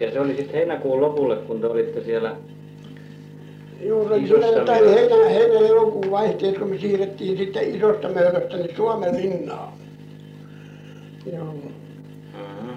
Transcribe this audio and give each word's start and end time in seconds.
ja 0.00 0.10
se 0.10 0.20
oli 0.20 0.36
sitten 0.36 0.54
heinäkuun 0.54 1.00
lopulle 1.00 1.36
kun 1.36 1.60
te 1.60 1.66
olitte 1.66 2.04
siellä 2.04 2.36
juuri 3.80 4.26
siinä 4.26 4.46
jotain 4.46 4.88
heinä, 4.88 5.28
heinä 5.28 5.68
elokuun 5.68 6.10
vaihteessa 6.10 6.60
kun 6.60 6.70
me 6.70 6.78
siirrettiin 6.78 7.38
sitten 7.38 7.74
isosta 7.74 8.08
möölöstä 8.08 8.56
niin 8.56 8.76
Suomen 8.76 9.16
linnaan. 9.16 9.72
Joo. 11.32 11.44
mm 11.44 12.70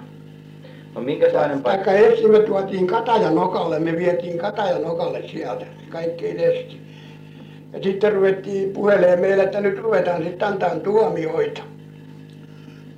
no 0.94 1.00
minkäslainen 1.00 1.62
paikka 1.62 1.90
Taikka 1.90 2.06
ensin 2.08 2.30
me 2.30 2.40
tuotiin 2.40 2.86
Katajanokalle, 2.86 3.78
me 3.78 3.96
vietiin 3.96 4.38
Katajanokalle 4.38 5.28
sieltä 5.28 5.66
kaikkein 5.88 6.40
esti. 6.40 6.80
Ja 7.72 7.82
sitten 7.82 8.12
ruvettiin 8.12 8.70
puhelemaan 8.70 9.20
meille, 9.20 9.42
että 9.42 9.60
nyt 9.60 9.78
ruvetaan 9.78 10.22
sitten 10.22 10.48
antaa 10.48 10.76
tuomioita. 10.76 11.62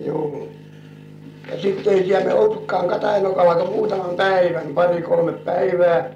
Joo. 0.07 0.49
Ja 1.51 1.61
sitten 1.61 1.93
ei 1.93 2.07
siellä 2.07 2.27
me 2.27 2.35
oltukaan 2.35 2.89
Katajanokalla 2.89 3.55
kuin 3.55 3.71
muutaman 3.71 4.17
päivän, 4.17 4.75
pari 4.75 5.03
kolme 5.03 5.33
päivää. 5.33 6.11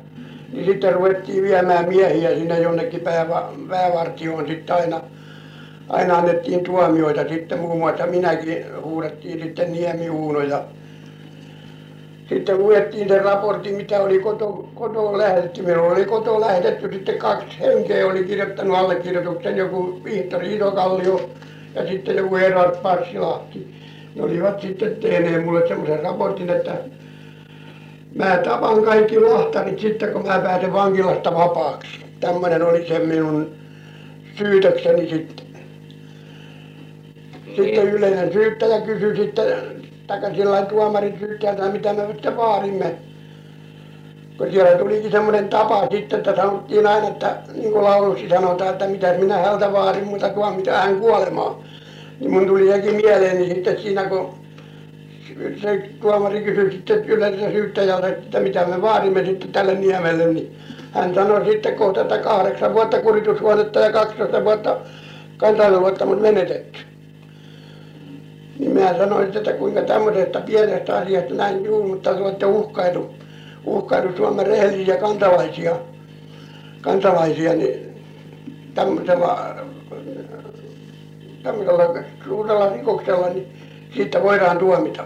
Niin 0.53 0.65
sitten 0.65 0.93
ruvettiin 0.93 1.43
viemään 1.43 1.89
miehiä 1.89 2.31
sinne 2.31 2.61
jonnekin 2.61 3.01
pääva, 3.01 3.53
päävartioon 3.69 4.47
sitten 4.47 4.77
aina. 4.77 5.01
Aina 5.89 6.19
annettiin 6.19 6.65
tuomioita 6.65 7.29
sitten 7.29 7.59
muun 7.59 7.79
muassa 7.79 8.07
minäkin 8.07 8.65
huudettiin 8.83 9.43
sitten 9.43 9.73
Niemi 9.73 10.11
Uuno 10.11 10.41
ja 10.41 10.63
sitten 12.29 12.59
luettiin 12.59 13.09
se 13.09 13.19
raportti, 13.19 13.73
mitä 13.73 14.01
oli 14.01 14.19
koto, 14.19 14.69
kotoa 14.75 15.19
lähetetty. 15.19 15.63
Minulla 15.63 15.93
oli 15.93 16.05
kotoa 16.05 16.41
lähetetty 16.41 16.93
sitten 16.93 17.19
kaksi 17.19 17.61
henkeä, 17.61 18.07
oli 18.07 18.25
kirjoittanut 18.25 18.77
allekirjoituksen 18.77 19.57
joku 19.57 20.01
Vihtori 20.05 20.55
Itokallio 20.57 21.31
ja 21.75 21.87
sitten 21.87 22.17
joku 22.17 22.37
Erard 22.37 22.77
Passilahti. 22.83 23.80
Ne 24.15 24.23
olivat 24.23 24.61
sitten 24.61 24.97
tehneet 24.97 25.45
mulle 25.45 25.69
semmoisen 25.69 26.03
raportin, 26.03 26.51
että 26.51 26.75
mä 28.15 28.37
tapan 28.45 28.83
kaikki 28.83 29.21
lahtarit 29.21 29.79
sitten, 29.79 30.13
kun 30.13 30.27
mä 30.27 30.39
pääsen 30.39 30.73
vankilasta 30.73 31.35
vapaaksi. 31.35 32.01
Tämmöinen 32.21 32.63
oli 32.63 32.89
se 32.89 32.99
minun 32.99 33.51
syytökseni 34.39 35.11
sitten. 35.11 35.47
Sitten 37.57 37.89
yleinen 37.89 38.33
syyttäjä 38.33 38.81
kysyi 38.81 39.17
sitten, 39.17 39.47
tai 40.07 40.35
sillä 40.35 40.51
lailla 40.51 41.19
syyttäjältä, 41.19 41.69
mitä 41.69 41.93
me 41.93 42.07
sitten 42.07 42.37
vaadimme. 42.37 42.95
Kun 44.39 44.53
siellä 44.53 44.79
tulikin 44.79 45.11
semmoinen 45.11 45.49
tapa 45.49 45.89
sitten, 45.91 46.19
että 46.19 46.37
sanottiin 46.37 46.87
aina, 46.87 47.09
että 47.09 47.37
niin 47.55 47.73
kuin 47.73 47.85
laulussa 47.85 48.29
sanotaan, 48.29 48.71
että 48.71 48.87
mitäs 48.87 49.19
minä 49.19 49.39
häneltä 49.39 49.73
vaadin, 49.73 50.07
mutta 50.07 50.29
tuomita 50.29 50.73
hän 50.73 51.01
kuolemaan. 51.01 51.55
Niin 52.21 52.31
mun 52.33 52.47
tuli 52.47 52.67
sekin 52.67 52.95
mieleeni 52.95 53.49
sitten 53.49 53.83
siinä, 53.83 54.05
kun 54.05 54.35
se 55.63 55.91
tuomari 56.01 56.43
kysyi 56.43 56.73
sitten 56.73 57.05
yleensä 57.05 57.51
syyttäjältä, 57.51 58.09
että 58.09 58.41
mitä 58.41 58.65
me 58.65 58.83
vaadimme 58.83 59.25
sitten 59.25 59.53
tälle 59.53 59.75
niemelle, 59.75 60.27
niin 60.27 60.57
hän 60.93 61.15
sanoi 61.15 61.45
sitten 61.45 61.75
kohta, 61.75 62.01
että 62.01 62.19
kahdeksan 62.19 62.75
vuotta 62.75 63.01
kuritusvuodetta 63.01 63.81
ja 63.81 63.93
12 63.93 64.45
vuotta 64.45 64.77
kansanluottamus 65.37 66.21
menetetty. 66.21 66.79
Niin 68.59 68.71
minä 68.71 68.99
sanoin 68.99 69.25
sitten, 69.25 69.41
että 69.41 69.53
kuinka 69.53 69.83
tämmöisestä 69.83 70.41
pienestä 70.41 70.97
asiasta 70.97 71.35
näin 71.35 71.65
juu, 71.65 71.89
mutta 71.89 72.15
te 72.15 72.23
olette 72.23 72.47
uhkailu, 72.47 73.11
uhkailu 73.65 74.17
Suomen 74.17 74.47
rehellisiä 74.47 74.97
kansalaisia, 74.97 75.77
kansalaisia, 76.81 77.55
niin 77.55 78.03
tämmöisellä, 78.75 79.57
tämmöisellä 81.43 82.05
suurella 82.25 82.73
rikoksella, 82.73 83.29
niin 83.29 83.47
siitä 83.95 84.23
voidaan 84.23 84.59
tuomita. 84.59 85.05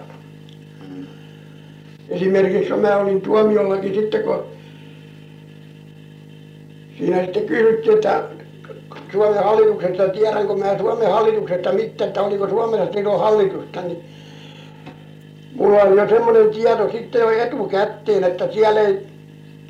Esimerkiksi 2.09 2.71
kun 2.71 2.81
mä 2.81 2.97
olin 2.97 3.21
tuomiollakin 3.21 3.95
sitten, 3.95 4.23
kun 4.23 4.45
siinä 6.99 7.25
sitten 7.25 7.47
kysyttiin, 7.47 7.95
että 7.95 8.23
Suomen 9.13 9.45
hallituksesta, 9.45 10.09
tiedänkö 10.09 10.55
mä 10.55 10.79
Suomen 10.79 11.11
hallituksesta 11.11 11.73
mitään, 11.73 12.09
että 12.09 12.23
oliko 12.23 12.49
Suomessa 12.49 12.93
silloin 12.93 13.21
hallitusta, 13.21 13.83
niin 13.83 14.05
mulla 15.55 15.83
oli 15.83 16.01
jo 16.01 16.09
semmoinen 16.09 16.51
tieto 16.51 16.91
sitten 16.93 17.21
jo 17.21 17.31
etukäteen, 17.31 18.25
että 18.25 18.53
siellä 18.53 18.81
ei, 18.81 19.07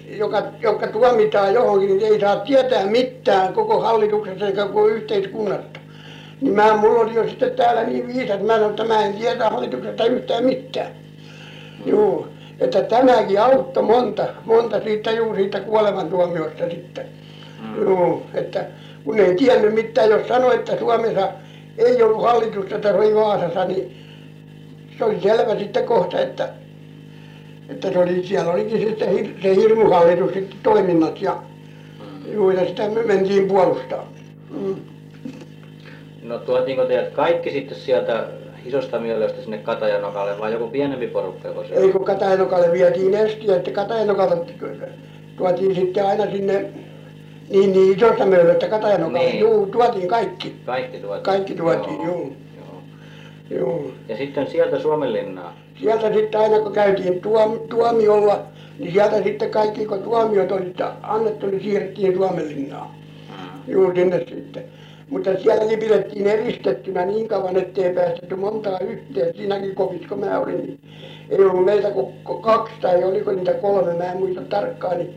joka, 0.08 0.42
joka 0.60 0.86
tuomitaan 0.86 1.54
johonkin, 1.54 1.88
niin 1.88 2.12
ei 2.12 2.20
saa 2.20 2.36
tietää 2.36 2.86
mitään 2.86 3.52
koko 3.52 3.80
hallituksesta 3.80 4.46
eikä 4.46 4.66
koko 4.66 4.86
yhteiskunnasta. 4.86 5.80
Niin 6.44 6.54
mä, 6.54 6.76
mulla 6.76 7.00
oli 7.00 7.14
jo 7.14 7.28
sitten 7.28 7.50
täällä 7.50 7.84
niin 7.84 8.06
viisas, 8.06 8.40
mä 8.40 8.52
sanoin, 8.52 8.70
että 8.70 8.84
mä 8.84 9.04
en 9.04 9.14
tiedä 9.14 9.50
hallituksesta 9.50 10.04
yhtään 10.04 10.44
mitään. 10.44 10.92
Juu, 11.86 12.26
että 12.60 12.82
tämäkin 12.82 13.40
auttoi 13.40 13.82
monta, 13.82 14.26
monta 14.44 14.80
siitä 14.80 15.10
juu 15.10 15.34
siitä 15.34 15.60
kuolemantuomiosta 15.60 16.70
sitten. 16.70 17.06
Juu, 17.80 18.22
että 18.34 18.64
kun 19.04 19.18
ei 19.18 19.34
tiennyt 19.34 19.74
mitään, 19.74 20.10
jos 20.10 20.28
sanoi, 20.28 20.54
että 20.54 20.78
Suomessa 20.78 21.28
ei 21.78 22.02
ollut 22.02 22.22
hallitusta, 22.22 22.74
että 22.74 22.88
se 22.88 22.98
oli 22.98 23.14
Vaasassa, 23.14 23.64
niin 23.64 23.96
se 24.98 25.04
oli 25.04 25.20
selvä 25.20 25.58
sitten 25.58 25.84
kohta, 25.84 26.20
että 26.20 26.48
että 27.68 27.92
se 27.92 27.98
oli, 27.98 28.26
siellä 28.26 28.52
olikin 28.52 28.80
sitten 28.80 29.08
hir- 29.08 29.42
se 29.42 29.54
hirmuhallitus 29.54 30.32
sitten 30.32 30.58
toiminnassa 30.62 31.24
ja 31.24 31.36
juu, 32.32 32.50
ja 32.50 32.66
sitä 32.66 32.88
me 32.88 33.02
mentiin 33.02 33.48
puolustamaan. 33.48 34.08
Mm. 34.50 34.93
No 36.24 36.38
tuotiinko 36.38 36.84
teidät 36.84 37.12
kaikki 37.12 37.50
sitten 37.50 37.78
sieltä 37.78 38.24
isosta 38.66 38.98
Miölöstä 38.98 39.42
sinne 39.42 39.58
Katajanokalle 39.58 40.38
vai 40.38 40.52
joku 40.52 40.68
pienempi 40.68 41.06
porukka 41.06 41.48
joko 41.48 41.64
se 41.64 41.74
Ei 41.74 41.92
kun 41.92 42.04
Katajanokalle 42.04 42.72
vietiin 42.72 43.14
estiä, 43.14 43.56
että 43.56 43.70
Katajanokalle 43.70 44.36
tuotiin 45.36 45.74
sitten 45.74 46.06
aina 46.06 46.30
sinne 46.30 46.64
niin, 47.50 47.72
niin 47.72 47.96
isosta 47.96 48.26
möydöstä 48.26 48.68
Katajanokalle. 48.68 49.18
Niin. 49.18 49.40
Juu, 49.40 49.66
tuotiin 49.66 50.08
kaikki. 50.08 50.54
kaikki 50.66 50.98
tuotiin 50.98 51.22
Kaikki 51.24 51.54
tuotiin, 51.54 51.96
Joo, 51.96 52.06
juu. 52.06 52.36
joo. 52.56 53.60
Juu. 53.60 53.92
ja 54.08 54.16
sitten 54.16 54.46
sieltä 54.46 54.78
Suomenlinnaa 54.78 55.56
Sieltä 55.80 56.12
sitten 56.12 56.40
aina 56.40 56.58
kun 56.58 56.72
käytiin 56.72 57.20
tuom, 57.20 57.58
tuomiolla, 57.68 58.42
niin 58.78 58.92
sieltä 58.92 59.22
sitten 59.22 59.50
kaikki 59.50 59.86
kun 59.86 60.02
tuomiot 60.02 60.52
oli 60.52 60.64
sitten 60.64 60.86
annettu, 61.02 61.46
niin 61.46 61.62
siirrettiin 61.62 62.14
Suomenlinnaan. 62.14 62.90
Juu, 63.68 63.92
sinne 63.94 64.18
sitten. 64.18 64.64
Mutta 65.14 65.30
sielläkin 65.42 65.78
pidettiin 65.78 66.26
eristettynä 66.26 67.04
niin 67.06 67.28
kauan, 67.28 67.56
ettei 67.56 67.94
päästetty 67.94 68.36
montaa 68.36 68.78
yhteen. 68.80 69.36
Siinäkin 69.36 69.74
kopissa, 69.74 70.08
kun 70.08 70.20
mä 70.20 70.38
olin, 70.38 70.56
niin 70.56 70.80
ei 71.30 71.44
ollut 71.44 71.64
meitä 71.64 71.90
kuin 71.90 72.14
kaksi 72.42 72.74
tai 72.80 73.04
oliko 73.04 73.32
niitä 73.32 73.54
kolme, 73.54 73.94
mä 73.94 74.12
en 74.12 74.18
muista 74.18 74.40
tarkkaan, 74.40 74.98
niin 74.98 75.14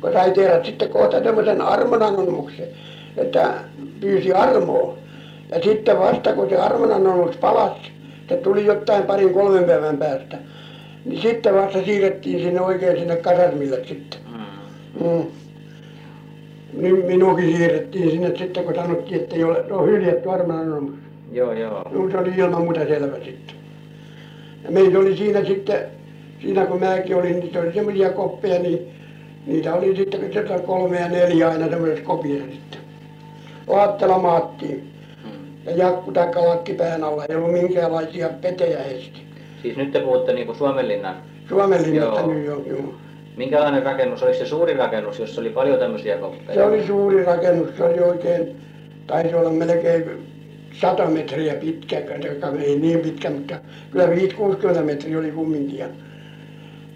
kun 0.00 0.12
sai 0.12 0.30
tehdä 0.30 0.64
sitten 0.64 0.88
kohta 0.88 1.20
tämmöisen 1.20 1.60
armonanonomuksen, 1.60 2.68
että 3.16 3.54
pyysi 4.00 4.32
armoa. 4.32 4.94
Ja 5.50 5.62
sitten 5.62 5.98
vasta 5.98 6.32
kun 6.32 6.48
se 6.48 6.56
armonanomus 6.56 7.36
palasi, 7.36 7.90
se 8.28 8.36
tuli 8.36 8.66
jotain 8.66 9.02
parin 9.02 9.34
kolmen 9.34 9.64
päivän 9.64 9.98
päästä, 9.98 10.38
niin 11.04 11.22
sitten 11.22 11.54
vasta 11.54 11.84
siirrettiin 11.84 12.40
sinne 12.40 12.60
oikein 12.60 12.98
sinne 12.98 13.16
kasarmille 13.16 13.84
sitten. 13.86 14.20
mm. 15.00 15.26
Mm. 16.76 17.06
Minuakin 17.06 17.56
siirrettiin 17.56 18.10
sinne 18.10 18.36
sitten, 18.36 18.64
kun 18.64 18.74
sanottiin, 18.74 19.20
että 19.20 19.36
ei 19.36 19.44
ole, 19.44 19.64
se 19.68 19.74
on 19.74 19.88
hyljätty 19.88 20.30
armonanomus. 20.30 20.94
joo 21.32 21.52
joo 21.52 21.82
No 21.92 22.10
se 22.10 22.18
oli 22.18 22.32
ilman 22.36 22.62
muuta 22.62 22.80
selvä 22.80 23.16
sitten. 23.24 23.56
Ja 24.64 24.70
meitä 24.70 24.98
oli 24.98 25.16
siinä 25.16 25.44
sitten, 25.44 25.78
siinä 26.42 26.66
kun 26.66 26.80
mäkin 26.80 27.16
olin, 27.16 27.40
niin 27.40 27.52
se 27.52 27.60
oli 27.60 27.72
semmoisia 27.72 28.10
koppeja, 28.10 28.58
niin 28.62 28.78
niitä 29.46 29.74
oli 29.74 29.96
sitten 29.96 30.32
sieltä 30.32 30.58
kolme 30.58 31.00
ja 31.00 31.08
neljä 31.08 31.48
aina 31.48 31.68
semmoisessa 31.68 32.04
kopissa 32.04 32.44
sitten. 32.44 32.80
Laattela 33.66 34.18
maattiin 34.18 34.92
mm. 35.24 35.30
ja 35.64 35.76
jakku 35.76 36.12
tai 36.12 36.28
lakki 36.34 36.74
pään 36.74 37.04
alla, 37.04 37.24
ei 37.24 37.36
ollut 37.36 37.52
minkäänlaisia 37.52 38.28
petejä 38.28 38.78
esti. 38.84 39.20
siis 39.62 39.76
nyt 39.76 39.92
te 39.92 40.00
puhutte 40.00 40.32
niinku 40.32 40.54
Suomenlinnan 40.54 41.16
Suomen 41.48 41.82
linnasta 41.82 42.20
Joo. 42.20 42.32
nyt 42.32 42.44
jo, 42.46 42.62
joo. 42.66 42.94
Minkälainen 43.36 43.82
rakennus 43.82 44.22
oliko 44.22 44.38
se 44.38 44.46
suuri 44.46 44.74
rakennus 44.74 45.18
jossa 45.18 45.40
oli 45.40 45.50
paljon 45.50 45.78
tämmöisiä 45.78 46.18
koppeja 46.18 46.54
Se 46.54 46.62
oli 46.62 46.86
suuri 46.86 47.24
rakennus, 47.24 47.68
se 47.76 47.84
oli 47.84 48.00
oikein, 48.00 48.56
taisi 49.06 49.34
olla 49.34 49.50
melkein 49.50 50.04
sata 50.80 51.06
metriä 51.06 51.54
pitkä, 51.54 51.98
joka 51.98 52.48
ei 52.60 52.78
niin 52.78 53.00
pitkä, 53.00 53.30
mutta 53.30 53.58
kyllä 53.90 54.06
5-60 54.78 54.82
metriä 54.82 55.18
oli 55.18 55.30
kumminkin. 55.30 55.78
Ja, 55.78 55.86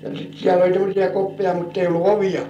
ja 0.03 0.09
sitten 0.19 0.39
siellä 0.39 0.65
oli 0.65 0.73
semmoisia 0.73 1.11
koppeja, 1.11 1.55
mutta 1.55 1.81
ei 1.81 1.87
ollut 1.87 2.09
ovia. 2.09 2.41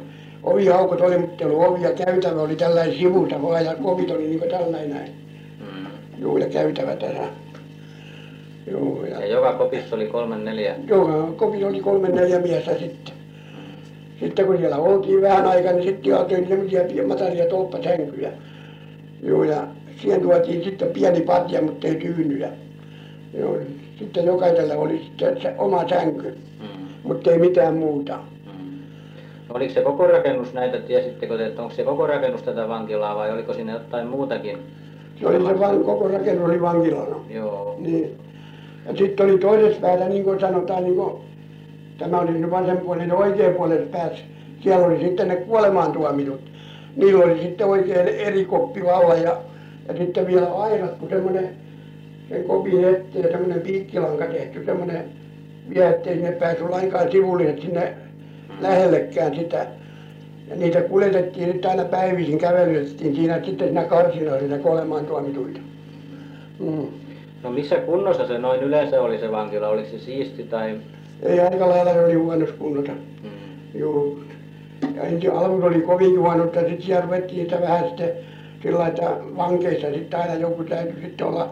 Oviaukot 0.42 1.00
oli, 1.00 1.18
mutta 1.18 1.44
ei 1.44 1.50
ollut 1.50 1.66
ovia. 1.66 1.90
Käytävä 1.92 2.40
oli 2.40 2.56
tällainen 2.56 2.98
sivusta 2.98 3.42
vaan 3.42 3.64
ja 3.64 3.74
kovit 3.74 4.10
oli 4.10 4.22
niin 4.22 4.38
kuin 4.38 4.50
tällainen 4.50 4.90
näin. 4.90 5.10
mm. 5.60 5.86
Joo, 6.22 6.38
ja 6.38 6.48
käytävä 6.48 6.96
tässä. 6.96 7.22
Joo, 8.70 9.04
ja 9.04 9.20
ja 9.20 9.26
joka 9.26 9.52
kopissa 9.52 9.96
oli 9.96 10.06
kolme 10.06 10.36
neljä 10.36 10.74
joo, 10.86 11.32
kovi 11.36 11.64
oli 11.64 11.80
kolme 11.80 12.08
neljä 12.08 12.38
miestä 12.38 12.78
sitten. 12.78 13.19
Sitten 14.20 14.46
kun 14.46 14.58
siellä 14.58 14.76
oltiin 14.76 15.22
vähän 15.22 15.46
aikaa, 15.46 15.72
niin 15.72 15.84
sitten 15.84 16.10
jaettiin 16.10 16.48
semmoisia 16.48 17.06
matalia 17.06 17.46
tolppasänkyjä. 17.46 18.30
Joo, 19.22 19.44
ja 19.44 19.62
siihen 20.02 20.20
tuotiin 20.20 20.64
sitten 20.64 20.88
pieni 20.88 21.20
patja, 21.20 21.62
mutta 21.62 21.88
ei 21.88 21.94
tyynyjä. 21.94 22.48
Joo, 23.38 23.56
sitten 23.98 24.24
jokaisella 24.24 24.74
oli 24.74 24.98
sitten 24.98 25.42
se 25.42 25.54
oma 25.58 25.88
sänky. 25.88 26.38
mm. 26.60 26.66
mutta 27.02 27.30
ei 27.30 27.38
mitään 27.38 27.74
muuta 27.76 28.18
Mm. 28.46 28.78
Oliko 29.54 29.74
se 29.74 29.80
koko 29.80 30.06
rakennus 30.06 30.52
näitä, 30.54 30.78
tiesittekö 30.78 31.36
te, 31.36 31.46
että 31.46 31.62
onko 31.62 31.74
se 31.74 31.82
koko 31.84 32.06
rakennus 32.06 32.42
tätä 32.42 32.68
vankilaa 32.68 33.16
vai 33.16 33.32
oliko 33.32 33.54
siinä 33.54 33.72
jotain 33.72 34.06
muutakin? 34.06 34.58
se 35.20 35.26
oli 35.26 35.46
se 35.46 35.84
koko 35.84 36.08
rakennus 36.08 36.48
oli 36.50 36.60
vankilana 36.60 37.16
Joo. 37.30 37.76
niin 37.78 38.18
ja 38.86 38.96
sitten 38.96 39.26
oli 39.26 39.38
toisessa 39.38 39.80
päässä 39.80 40.08
niin 40.08 40.24
kuin 40.24 40.40
sanotaan 40.40 40.84
niin 40.84 40.96
kuin 40.96 41.12
tämä 42.00 42.20
oli 42.20 42.30
nyt 42.30 42.50
vasenpuolinen 42.50 43.12
oikeanpuolisessa 43.12 43.98
päässä. 43.98 44.24
Siellä 44.62 44.86
oli 44.86 45.00
sitten 45.00 45.28
ne 45.28 45.36
kuolemaan 45.36 45.92
tuomitut 45.92 46.50
niillä 46.96 47.24
oli 47.24 47.42
sitten 47.42 47.66
oikein 47.66 48.08
eri 48.08 48.44
koppi 48.44 48.84
vallan 48.84 49.22
ja 49.22 49.36
ja 49.88 49.96
sitten 49.96 50.26
vielä 50.26 50.52
aidat 50.52 50.98
kun 50.98 51.08
semmoinen 51.08 51.48
sen 52.28 52.44
kopin 52.44 52.84
eteen 52.84 53.30
semmoinen 53.30 53.60
piikkilanka 53.60 54.26
tehty 54.26 54.64
semmoinen 54.64 55.04
vielä 55.74 55.90
että 55.90 56.10
ei 56.10 56.16
sinne 56.16 56.32
päässyt 56.32 56.70
lainkaan 56.70 57.12
sivulliset 57.12 57.60
sinne 57.60 57.94
lähellekään 58.60 59.34
sitä. 59.34 59.66
Ja 60.48 60.56
niitä 60.56 60.80
kuljetettiin 60.80 61.52
sitten 61.52 61.70
aina 61.70 61.84
päivisin 61.84 62.38
kävelytettiin 62.38 63.16
siinä 63.16 63.44
sitten 63.44 63.68
siinä 63.68 63.84
karsinoissa 63.84 64.42
niitä 64.46 64.58
kuolemaan 64.58 65.06
tuomituita 65.06 65.60
mm. 66.58 66.86
Ei 71.22 71.40
aika 71.40 71.68
lailla 71.68 71.92
se 71.92 72.04
oli 72.04 72.14
huonossa 72.14 72.54
kunnossa 72.58 72.92
Mm. 72.92 73.28
juu 73.80 74.20
ja 74.96 75.02
ensin 75.02 75.32
alkuun 75.32 75.64
oli 75.64 75.80
kovinkin 75.80 76.20
huono 76.20 76.44
mutta 76.44 76.60
sitten 76.60 76.82
siellä 76.82 77.00
ruvettiin 77.04 77.42
sitä 77.44 77.60
vähän 77.60 77.84
sitten 77.88 78.10
sillä 78.62 78.78
lailla 78.78 78.94
että 78.94 79.16
vankeissa 79.36 79.92
sitten 79.92 80.20
aina 80.20 80.34
joku 80.34 80.64
täytyi 80.64 81.02
sitten 81.02 81.26
olla 81.26 81.48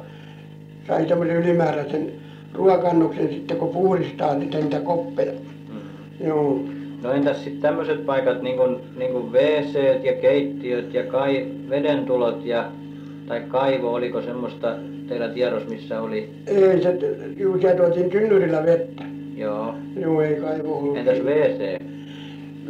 sai 0.88 1.08
semmoisen 1.08 1.36
ylimääräisen 1.36 2.12
ruokannoksen 2.54 3.28
sitten 3.28 3.56
kun 3.56 3.68
puhdistaa 3.68 4.34
niitä 4.34 4.58
niitä 4.58 4.80
koppeja 4.80 5.32
Mm. 5.32 6.28
juu 6.28 6.68
No 7.02 7.12
entäs 7.12 7.44
sitten 7.44 7.62
tämmöiset 7.62 8.06
paikat 8.06 8.42
niin 8.42 8.56
kuin, 8.56 8.76
niin 8.96 9.12
kuin 9.12 9.32
WC 9.32 10.04
ja 10.04 10.12
keittiöt 10.12 10.94
ja 10.94 11.02
kai, 11.04 11.46
vedentulot 11.70 12.44
ja 12.46 12.64
tai 13.28 13.40
kaivo, 13.48 13.92
oliko 13.94 14.22
semmoista 14.22 14.74
teillä 15.08 15.28
tiedossa 15.28 15.68
missä 15.68 16.00
oli? 16.02 16.28
ei 16.46 16.82
se 16.82 16.98
juu 17.36 17.58
siellä 17.60 17.76
tuotiin 17.76 18.10
tynnyrillä 18.10 18.64
vettä. 18.64 19.02
Juu 20.02 20.20
ei 20.20 20.36
kaivo 20.36 20.78
ollut 20.78 20.96
Entäs 20.96 21.18
WC? 21.18 21.78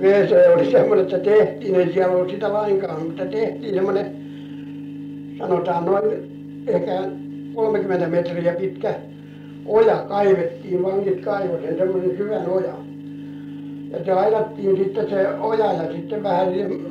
WC 0.00 0.32
oli 0.56 0.70
semmoinen 0.70 1.05
että 1.05 1.19
tehtiin 1.19 1.75
ei 1.75 1.93
siellä 1.93 2.15
ollut 2.15 2.31
sitä 2.31 2.53
lainkaan 2.53 3.03
mutta 3.03 3.26
tehtiin 3.26 3.75
semmoinen 3.75 4.06
sanotaan 5.38 5.85
noin 5.85 6.05
ehkä 6.67 7.03
kolmekymmentä 7.55 8.06
metriä 8.06 8.53
pitkä 8.53 8.94
oja 9.67 9.97
kaivettiin 9.97 10.82
vankit 10.82 11.20
kaivoi 11.20 11.61
sen 11.62 11.76
semmoisen 11.79 12.17
syvän 12.17 12.49
ojan 12.49 12.88
ja 13.91 14.05
se 14.05 14.12
aidattiin 14.12 14.76
sitten 14.76 15.09
se 15.11 15.29
oja 15.29 15.73
ja 15.73 15.93
sitten 15.93 16.23
vähän 16.23 16.49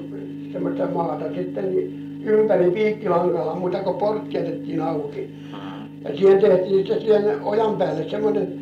-semmoista 0.53 0.87
maata 0.93 1.33
sitten 1.35 1.71
niin 1.75 2.21
ympäri 2.25 2.71
piikkilangalla 2.71 3.55
muuta 3.55 3.77
kuin 3.79 3.97
portti 3.97 4.37
jätettiin 4.37 4.81
auki 4.81 5.29
Mm. 5.51 6.09
ja 6.09 6.17
siihen 6.17 6.39
tehtiin 6.39 6.77
sitten 6.77 7.01
siihen 7.01 7.41
ojan 7.43 7.77
päälle 7.77 8.09
semmoinen 8.09 8.59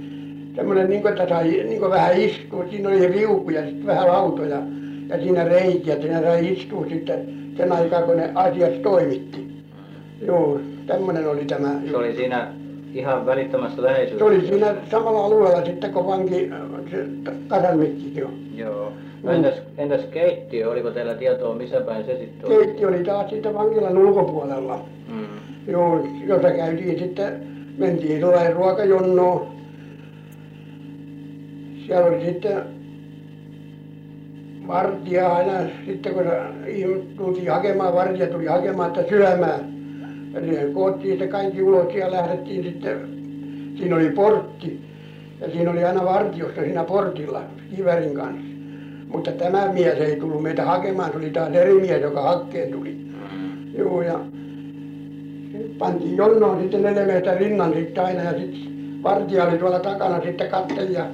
semmoinen 0.55 0.89
niin 0.89 1.01
kuin 1.01 1.11
että 1.13 1.29
sai 1.29 1.43
niin 1.43 1.79
kuin 1.79 1.91
vähän 1.91 2.21
istua 2.21 2.65
siinä 2.69 2.89
oli 2.89 3.07
riuku 3.07 3.49
ja 3.49 3.65
sitten 3.65 3.85
vähän 3.85 4.07
lautoja 4.07 4.61
ja 5.09 5.17
siinä 5.21 5.43
reikiä 5.43 5.93
että 5.93 6.05
siinä 6.07 6.21
sai 6.21 6.53
istua 6.53 6.85
sitten 6.89 7.25
sen 7.57 7.71
aikaa 7.71 8.01
kun 8.01 8.17
ne 8.17 8.31
asiat 8.35 8.81
toimitti 8.81 9.47
juu 10.27 10.59
tämmöinen 10.87 11.29
oli 11.29 11.45
tämä 11.45 11.75
Se 11.89 11.97
oli 11.97 12.15
siinä 12.15 12.47
ihan 12.93 13.25
välittömässä 13.25 13.83
läheisyydessä? 13.83 14.17
se 14.17 14.23
oli 14.23 14.47
siinä 14.47 14.75
samalla 14.91 15.25
alueella 15.25 15.65
sitten 15.65 15.93
kun 15.93 16.07
vanki 16.07 16.49
se 16.91 17.05
kasarmitkin 17.47 18.25
on 18.25 18.33
entäs 19.77 20.01
keittiö, 20.11 20.69
oliko 20.71 20.91
teillä 20.91 21.13
tietoa 21.13 21.55
missä 21.55 21.81
päin 21.81 22.05
se 22.05 22.17
sitten 22.17 22.49
oli? 22.51 22.65
keitti 22.65 22.85
oli 22.85 23.03
taas 23.03 23.29
sitten 23.29 23.53
vankilan 23.53 23.97
ulkopuolella 23.97 24.79
Mm. 25.07 25.25
Joo, 25.67 26.07
jossa 26.27 26.51
käytiin 26.51 26.99
sitten, 26.99 27.47
mentiin 27.77 28.19
sellainen 28.19 28.53
ruokajonoon. 28.53 29.47
Siellä 31.85 32.05
oli 32.05 32.25
sitten 32.25 32.63
vartija 34.67 35.33
aina, 35.33 35.51
sitten 35.85 36.13
kun 36.13 36.23
se 36.23 36.71
ihmiset 36.71 37.15
tultiin 37.15 37.51
hakemaan, 37.51 37.93
vartija 37.93 38.27
tuli 38.27 38.45
hakemaan 38.45 38.87
että 38.87 39.09
syömään. 39.09 39.75
Siihen 40.45 40.73
koottiin 40.73 41.11
sitten 41.11 41.29
kaikki 41.29 41.61
ulos 41.61 41.93
ja 41.93 42.11
lähdettiin 42.11 42.63
sitten, 42.63 43.09
siinä 43.77 43.95
oli 43.95 44.09
portti. 44.09 44.79
Ja 45.41 45.51
siinä 45.51 45.71
oli 45.71 45.83
aina 45.83 46.05
vartiosta 46.05 46.61
siinä 46.61 46.83
portilla 46.83 47.41
kivärin 47.75 48.13
kanssa. 48.13 48.45
Mutta 49.07 49.31
tämä 49.31 49.73
mies 49.73 49.99
ei 49.99 50.15
tullut 50.15 50.43
meitä 50.43 50.65
hakemaan, 50.65 51.11
se 51.11 51.17
oli 51.17 51.29
taas 51.29 51.53
eri 51.53 51.73
mies, 51.73 52.01
joka 52.01 52.21
hakkeen 52.21 52.71
tuli. 52.71 52.97
Joo, 53.77 54.01
ja 54.01 54.19
pantiin 55.77 56.17
jonoon 56.17 56.61
sitten 56.61 56.81
miestä 56.81 57.33
rinnan 57.33 57.73
sitten 57.73 58.05
aina 58.05 58.23
ja 58.23 58.31
sitten 58.31 59.03
vartija 59.03 59.45
oli 59.45 59.57
tuolla 59.57 59.79
takana 59.79 60.21
sitten 60.21 60.49
katseli 60.49 60.93
ja 60.93 61.05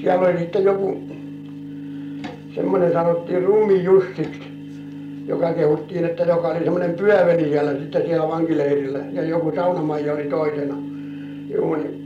siellä 0.00 0.28
oli 0.28 0.38
sitten 0.38 0.64
joku 0.64 0.98
semmoinen 2.54 2.92
sanottiin 2.92 3.44
Rummi 3.44 3.84
Jussiksi 3.84 4.54
joka 5.26 5.52
kehuttiin 5.52 6.04
että 6.04 6.22
joka 6.22 6.48
oli 6.48 6.64
semmoinen 6.64 6.94
pyöveli 6.94 7.48
siellä 7.48 7.72
sitten 7.72 8.02
siellä 8.06 8.28
vankileirillä. 8.28 8.98
Ja 9.12 9.22
joku 9.22 9.52
saunamaija 9.54 10.12
oli 10.12 10.24
toisena. 10.24 10.74
Juu 11.54 11.74
niin 11.74 12.04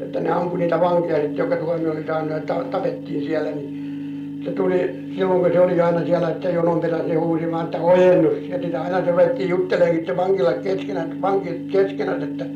että 0.00 0.20
ne 0.20 0.30
ampui 0.30 0.58
niitä 0.58 0.80
vankeja 0.80 1.16
sitten 1.16 1.36
joka 1.36 1.56
tuomio 1.56 1.92
oli 1.92 2.04
saanut 2.06 2.46
ta- 2.46 2.64
tapettiin 2.70 3.24
siellä 3.24 3.50
niin 3.50 4.42
se 4.44 4.50
tuli 4.50 5.04
silloin 5.16 5.40
kun 5.40 5.52
se 5.52 5.60
oli 5.60 5.80
aina 5.80 6.04
siellä 6.04 6.30
sitten 6.30 6.54
jonon 6.54 6.80
perässä 6.80 7.08
se 7.08 7.14
huusimaan 7.14 7.64
että 7.64 7.80
ojennus. 7.80 8.48
Ja 8.48 8.62
sitä 8.62 8.82
aina 8.82 9.10
ruvettiin 9.10 9.48
juttelemaan 9.48 9.96
sitten 9.96 10.16
vankilla 10.16 10.52
keskenään 10.52 11.22
vankit 11.22 11.66
keskenään 11.72 12.22
että 12.22 12.46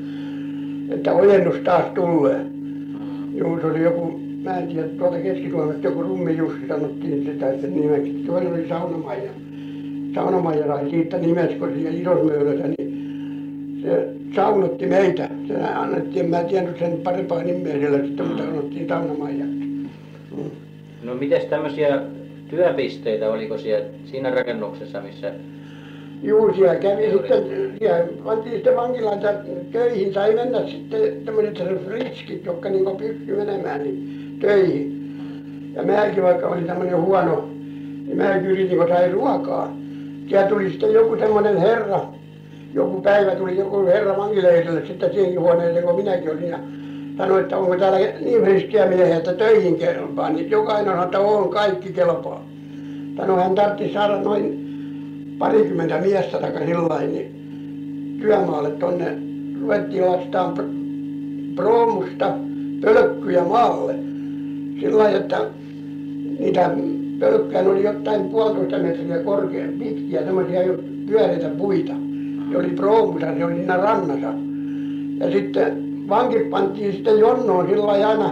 että 0.90 1.12
ojennus 1.12 1.56
taas 1.64 1.84
tulee. 1.94 2.46
Juu 3.34 3.60
se 3.60 3.66
oli 3.66 3.82
joku 3.82 4.20
mä 4.48 4.58
en 4.58 4.68
tiedä 4.68 4.88
tuolta 4.88 5.18
Keski-Suomesta. 5.18 5.86
Joku 5.86 6.02
Rummi 6.02 6.36
Jussi 6.36 6.68
sanottiin 6.68 7.24
sitä 7.24 7.60
sen 7.60 7.80
nimeksi. 7.80 8.10
Toinen 8.26 8.52
oli 8.52 8.68
Saunamaija 8.68 9.30
Saunamaija 10.14 10.66
sai 10.66 10.90
siitä 10.90 11.18
nimeksi 11.18 11.56
kun 11.56 11.72
siellä 11.74 11.98
Isosmöylössä 11.98 12.68
niin 12.68 13.82
se 13.82 14.08
saunotti 14.34 14.86
meitä. 14.86 15.28
Se 15.48 15.54
annettiin 15.64 16.24
en 16.24 16.30
mä 16.30 16.44
tiennyt 16.44 16.78
sen 16.78 16.92
parempaa 17.04 17.42
nimeä 17.42 17.72
sillä 17.72 17.98
sitten 17.98 18.26
mutta 18.26 18.42
sanottiin 18.42 18.88
Saunamaijaksi 18.88 19.54
mm. 20.36 20.50
No 21.02 21.14
mites 21.14 21.44
tämmöisiä 21.44 22.02
työpisteitä, 22.50 23.30
oliko 23.30 23.58
siellä 23.58 23.86
siinä 24.04 24.30
rakennuksessa, 24.30 25.00
missä... 25.00 25.32
Juu, 26.22 26.54
siellä 26.54 26.74
kävi 26.74 27.10
sitten, 27.12 27.72
siellä 27.78 28.06
pantiin 28.24 28.54
sitten 28.54 28.76
vankilaan 28.76 29.18
töihin, 29.72 30.14
sai 30.14 30.34
mennä 30.34 30.68
sitten 30.68 31.24
tämmöiset 31.24 31.88
riskit, 31.88 32.44
jotka 32.44 32.68
niin 32.68 32.96
pystyi 32.96 33.36
menemään 33.36 33.82
niin 33.82 34.27
töihin. 34.40 34.98
Ja 35.74 35.82
minäkin 35.82 36.22
vaikka 36.22 36.48
olin 36.48 36.64
tämmöinen 36.64 37.02
huono, 37.02 37.48
niin 38.06 38.16
minäkin 38.16 38.50
yritin, 38.50 38.78
kun 38.78 38.88
sai 38.88 39.12
ruokaa. 39.12 39.72
Siellä 40.28 40.48
tuli 40.48 40.70
sitten 40.70 40.92
joku 40.92 41.16
semmoinen 41.16 41.56
herra, 41.56 42.00
joku 42.74 43.00
päivä 43.00 43.34
tuli 43.34 43.56
joku 43.56 43.86
herra 43.86 44.16
vankileirille 44.16 44.86
sitten 44.86 45.12
siihenkin 45.12 45.40
huoneeseen, 45.40 45.84
kun 45.84 45.96
minäkin 45.96 46.30
olin, 46.30 46.48
ja 46.48 46.58
sanoi, 47.18 47.40
että 47.40 47.58
onko 47.58 47.76
täällä 47.76 47.98
niin 48.20 48.46
riskiä 48.46 48.86
miehiä, 48.86 49.16
että 49.16 49.32
töihin 49.32 49.76
kelpaa, 49.76 50.30
niin 50.30 50.50
jokainen 50.50 50.86
sanoi, 50.86 51.04
että 51.04 51.20
on, 51.20 51.50
kaikki 51.50 51.92
kelpaa. 51.92 52.44
Sanoi, 53.16 53.42
hän 53.42 53.54
tarvitsi 53.54 53.92
saada 53.92 54.20
noin 54.20 54.68
parikymmentä 55.38 55.98
miestä 55.98 56.38
tai 56.38 56.66
sillä 56.66 56.88
lailla, 56.88 57.12
niin 57.12 58.18
työmaalle 58.20 58.70
tuonne 58.70 59.18
ruvettiin 59.60 60.06
lastaamaan 60.06 60.56
pr- 60.58 61.54
proomusta 61.56 62.32
pölkkyjä 62.80 63.44
maalle 63.44 64.07
sillä 64.80 64.98
lailla 64.98 65.18
että 65.18 65.38
niitä 66.38 66.70
pölkkyjä 67.18 67.62
ne 67.62 67.68
oli 67.68 67.84
jotakin 67.84 68.28
puolitoista 68.28 68.78
metriä 68.78 69.18
korkea 69.18 69.68
pitkiä 69.78 70.24
semmoisia 70.24 70.62
jo 70.62 70.78
pyöreitä 71.06 71.48
puita. 71.48 71.92
Ne 72.50 72.58
oli 72.58 72.68
proomussa 72.68 73.34
se 73.38 73.44
oli 73.44 73.54
siinä 73.54 73.76
rannassa. 73.76 74.32
Ja 75.20 75.30
sitten 75.30 75.88
vankit 76.08 76.50
pantiin 76.50 76.92
sitten 76.92 77.18
jonoon 77.18 77.68
sillä 77.68 77.86
lailla 77.86 78.08
aina 78.08 78.30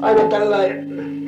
aina 0.00 0.24
tällä 0.28 0.56
lailla 0.56 0.82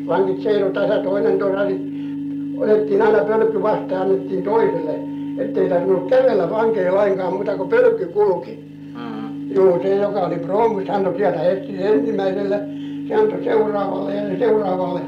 vankit 0.07 0.43
seisoi 0.43 0.73
tässä 0.73 0.99
toinen 0.99 1.39
tuossa 1.39 1.65
niin 1.65 2.57
otettiin 2.59 3.03
aina 3.03 3.25
pölkky 3.25 3.63
vastaan 3.63 3.91
ja 3.91 4.01
annettiin 4.01 4.43
toiselle 4.43 4.95
että 5.39 5.61
ei 5.61 5.69
tarvinnut 5.69 6.11
kävellä 6.11 6.51
vankeja 6.51 6.95
lainkaan 6.95 7.33
muuta 7.33 7.57
kuin 7.57 7.69
pölkky 7.69 8.07
kulki. 8.07 8.65
Mm. 8.95 9.51
juu 9.55 9.83
se 9.83 9.95
joka 9.95 10.21
oli 10.21 10.37
proomussa 10.37 10.93
antoi 10.93 11.17
sieltä 11.17 11.39
heti 11.39 11.83
ensimmäiselle 11.83 12.61
se 13.09 13.15
antoi 13.15 13.45
seuraavalle 13.45 14.15
ja 14.15 14.39
seuraavalle 14.39 15.01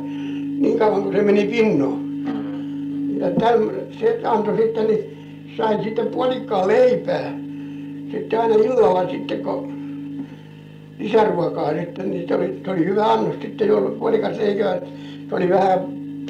niin 0.59 0.79
kauan 0.79 1.03
kuin 1.03 1.17
se 1.17 1.23
meni 1.23 1.45
pinnoon. 1.45 1.99
Mm. 1.99 3.21
ja 3.21 3.27
se 4.01 4.21
antoi 4.25 4.57
sitten 4.57 4.87
niin 4.87 5.19
sain 5.57 5.83
sitten 5.85 6.07
puolikkaan 6.07 6.69
leipää. 6.69 7.33
Sitten 8.11 8.41
aina 8.41 8.55
illalla 8.55 9.11
sitten 9.11 9.43
kun 9.43 9.73
lisäruokaa 10.99 11.75
sitten 11.75 12.11
niin 12.11 12.29
se 12.29 12.35
oli 12.35 12.61
se 12.65 12.71
oli 12.71 12.85
hyvä 12.85 13.13
annos 13.13 13.35
sitten 13.43 13.69
jo 13.69 13.97
puolikas 13.99 14.39
leipää 14.39 14.81
se 15.29 15.35
oli 15.35 15.49
vähän 15.49 15.79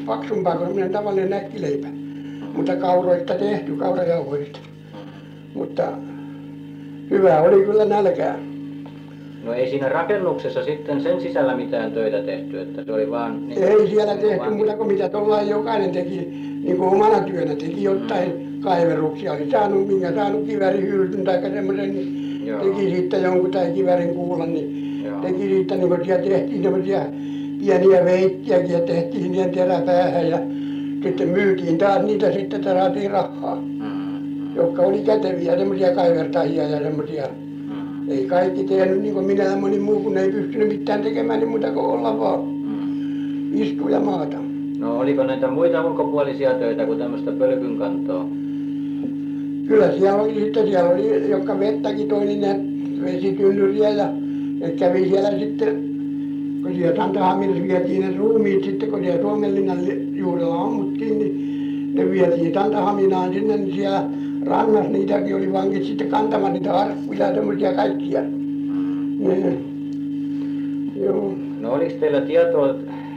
paksumpaa 0.07 0.57
kuin 0.57 0.67
semmoinen 0.67 0.93
tavallinen 0.93 1.31
näkkileipä. 1.31 1.89
Mutta 2.55 2.77
kauroista 2.77 3.35
tehty 3.35 3.77
kaurajauhoista. 3.77 4.59
Mutta 5.55 5.93
hyvä 7.11 7.41
oli 7.41 7.65
kyllä 7.65 7.85
nälkään 7.85 8.58
no 9.49 9.55
ei 9.55 9.71
siinä 9.71 9.89
rakennuksessa 9.89 10.65
sitten 10.65 11.03
sen 11.03 11.21
sisällä 11.21 11.57
mitään 11.57 11.93
töitä 11.93 12.23
tehty 12.23 12.61
että 12.61 12.85
se 12.85 12.93
oli 12.93 13.11
vain 13.11 13.49
niin 13.49 13.63
ei 13.63 13.89
siellä 13.89 14.17
tehty 14.17 14.51
muuta 14.51 14.77
kuin 14.77 14.93
mitä 14.93 15.09
tuolla 15.09 15.29
lailla 15.29 15.51
jokainen 15.51 15.91
teki 15.91 16.29
niin 16.63 16.77
kuin 16.77 16.89
omana 16.89 17.21
työnä 17.21 17.55
teki 17.55 17.83
jotakin 17.83 18.61
kaiverruksia 18.61 19.33
oli 19.33 19.51
saanut 19.51 19.87
minkä 19.89 20.13
saanut 20.13 20.47
kiväärihylsyn 20.47 21.25
tai 21.25 21.41
semmoisen 21.43 21.95
niin 21.95 22.47
Joo. 22.47 22.61
teki 22.65 22.91
siitä 22.91 23.17
jonkun 23.17 23.51
tai 23.51 23.73
kiväärin 23.73 24.15
kuulan 24.15 24.55
niin 24.55 25.05
Joo. 25.05 25.21
teki 25.21 25.49
siitä 25.49 25.75
niin 25.77 25.89
kuin 25.89 26.05
siellä 26.05 26.23
tehtiin 26.29 26.63
semmoisia 26.63 27.01
pieniä 27.61 28.05
veitsiäkin 28.05 28.71
ja 28.71 28.81
tehtiin 28.81 29.33
niiden 29.33 29.51
teräpäähän 29.51 30.31
ja 30.31 30.39
sitten 31.03 31.29
myytiin 31.29 31.79
taas 31.79 32.03
niitä 32.03 32.33
sitten 32.33 32.61
että 32.61 32.75
saatiin 32.75 33.11
rahaa 33.11 33.63
Mm, 33.79 34.57
jotka 34.57 34.83
oli 34.83 34.99
käteviä 34.99 35.59
semmoisia 35.59 35.95
kaivertajia 35.95 36.63
ja 36.69 36.79
semmoisia 36.79 37.25
mm, 37.27 37.48
ei 38.11 38.27
kaikki 38.27 38.65
tehnyt 38.65 39.03
niin 39.03 39.15
kuin 39.15 39.27
minä 39.27 39.45
ja 39.45 39.57
moni 39.57 39.79
muu 39.79 40.01
kun 40.01 40.19
ei 40.19 40.33
pystynyt 40.33 40.69
mitään 40.69 41.03
tekemään 41.03 41.41
niin 41.41 41.51
muuta 41.51 41.71
kuin 41.71 41.87
olla 41.87 42.19
vaan. 42.19 42.41
Mm. 42.41 43.63
istua 43.63 43.91
ja 43.91 44.01
maata. 44.01 44.37
No 44.79 44.99
oliko 44.99 45.25
näitä 45.25 45.49
muita 45.49 45.85
ulkopuolisia 45.85 46.55
töitä 46.55 46.87
kuin 46.87 46.99
tämmöistä 46.99 47.33
pölkynkantoa 47.33 48.27
Kyllä 49.69 49.93
siellä 49.99 50.23
oli 50.23 50.35
sitten, 50.35 50.69
siellä 50.69 50.91
oli, 50.91 51.31
jotka 51.31 51.59
vettäkin 51.59 52.09
toi, 52.09 52.25
niin 52.25 52.41
ne 52.41 52.61
vesitynnyriä 53.05 53.89
ja 53.89 54.09
ne 54.59 54.71
kävi 54.71 55.09
siellä 55.09 55.39
sitten, 55.39 55.89
kun 56.63 56.75
siellä 56.75 56.97
Santahaminassa 56.97 57.63
vietiin 57.63 58.01
ne 58.01 58.17
ruumiit 58.17 58.65
sitten, 58.65 58.91
kun 58.91 59.01
siellä 59.01 59.23
Suomenlinnan 59.23 59.85
li- 59.85 60.09
juurella 60.13 60.63
ammuttiin, 60.63 61.19
niin 61.19 61.58
ne 61.95 62.11
vietiin 62.11 62.55
Santahaminaan 62.55 63.33
sinne, 63.33 63.57
niin 63.57 63.75
siellä 63.75 64.05
rannassa 64.47 64.91
niitäkin 64.91 65.37
oli 65.37 65.53
vankit 65.53 65.85
sitten 65.85 66.09
kantamaan 66.09 66.53
niitä 66.53 66.75
arkkuja 66.75 67.27
ja 67.27 67.35
semmoisia 67.35 67.73
kaikkia. 67.73 68.21
Niin. 69.19 69.65
Joo. 70.97 71.35
no 71.61 71.73
oliko 71.73 71.95
teillä 72.01 72.21
tietoa 72.21 72.75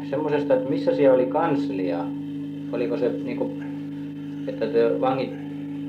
semmoisesta 0.09 0.53
että 0.53 0.69
missä 0.69 0.95
siellä 0.95 1.15
oli 1.15 1.25
kanslia 1.25 2.05
oliko 2.71 2.97
se 2.97 3.11
niin 3.23 3.37
kuin 3.37 3.63
että 4.47 4.67
te 4.67 5.01
vangit 5.01 5.33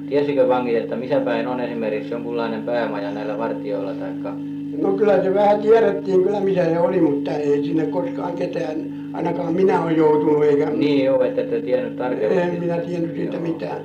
tiesikö 0.09 0.49
vangit 0.49 0.77
että 0.77 0.97
missä 0.97 1.21
päin 1.21 1.47
on 1.47 1.61
esimerkiksi 1.61 2.13
jonkunlainen 2.13 2.63
päämaja 2.63 3.11
näillä 3.11 3.39
vartijoilla 3.39 3.95
taikka 3.95 4.35
No 4.83 4.93
kyllä 4.93 5.23
se 5.23 5.35
vähän 5.35 5.61
tiedettiin 5.61 6.23
kyllä 6.23 6.41
missä 6.41 6.65
se 6.65 6.79
oli, 6.79 7.01
mutta 7.01 7.33
ei 7.33 7.65
sinne 7.65 7.87
koskaan 7.87 8.33
ketään, 8.33 8.77
ainakaan 9.13 9.55
minä 9.55 9.83
olen 9.83 9.97
joutunut 9.97 10.45
eikä 10.45 10.71
niin 10.71 11.05
joo 11.05 11.23
että 11.23 11.41
ette 11.41 11.61
tiennyt 11.61 11.97
tarkemmin 11.97 12.39
en 12.39 12.61
minä 12.61 12.77
tiennyt 12.77 13.17
siitä 13.17 13.37
Joo. 13.37 13.43
mitään. 13.43 13.81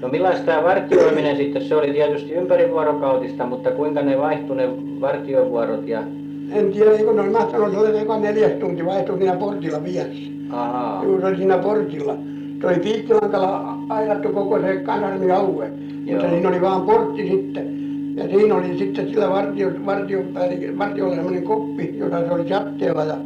No 0.00 0.08
millaista 0.08 0.46
tämä 0.46 0.62
vartioiminen 0.62 1.36
sitten, 1.36 1.64
se 1.64 1.74
oli 1.74 1.92
tietysti 1.92 2.32
ympärivuorokautista, 2.32 3.46
mutta 3.46 3.70
kuinka 3.70 4.02
ne 4.02 4.18
vaihtui 4.18 4.56
ne 4.56 4.68
vartiovuorot 5.00 5.88
ja... 5.88 6.02
En 6.52 6.72
tiedä, 6.72 6.90
eikö 6.90 7.12
ne 7.12 7.20
oli 7.20 7.30
mahtanut 7.30 7.74
olla 7.74 7.88
joka 7.88 8.18
neljäs 8.18 8.52
tunti 8.52 8.86
vaihtui 8.86 9.18
siinä 9.18 9.36
portilla 9.36 9.84
vieressä. 9.84 10.30
Ahaa, 10.50 11.04
Juuri 11.04 11.20
se 11.20 11.26
oli 11.26 11.36
siinä 11.36 11.58
portilla. 11.58 12.16
Se 12.60 12.66
oli 12.66 12.76
piikkilankalla 12.76 13.78
aidattu 13.88 14.28
koko 14.28 14.60
se 14.60 14.76
kasarmialue, 14.76 15.70
mutta 16.10 16.30
siinä 16.30 16.48
oli 16.48 16.60
vaan 16.60 16.82
portti 16.82 17.28
sitten. 17.28 17.76
Ja 18.16 18.28
siinä 18.28 18.54
oli 18.54 18.78
sitten 18.78 19.08
sillä 19.08 19.30
vartio, 19.30 19.70
vartiopäälliköllä 19.86 20.78
vartiolla 20.78 21.14
semmoinen 21.14 21.42
koppi, 21.42 21.94
jota 21.98 22.18
se 22.26 22.30
oli 22.30 22.48
satteella 22.48 23.04
ja 23.04 23.16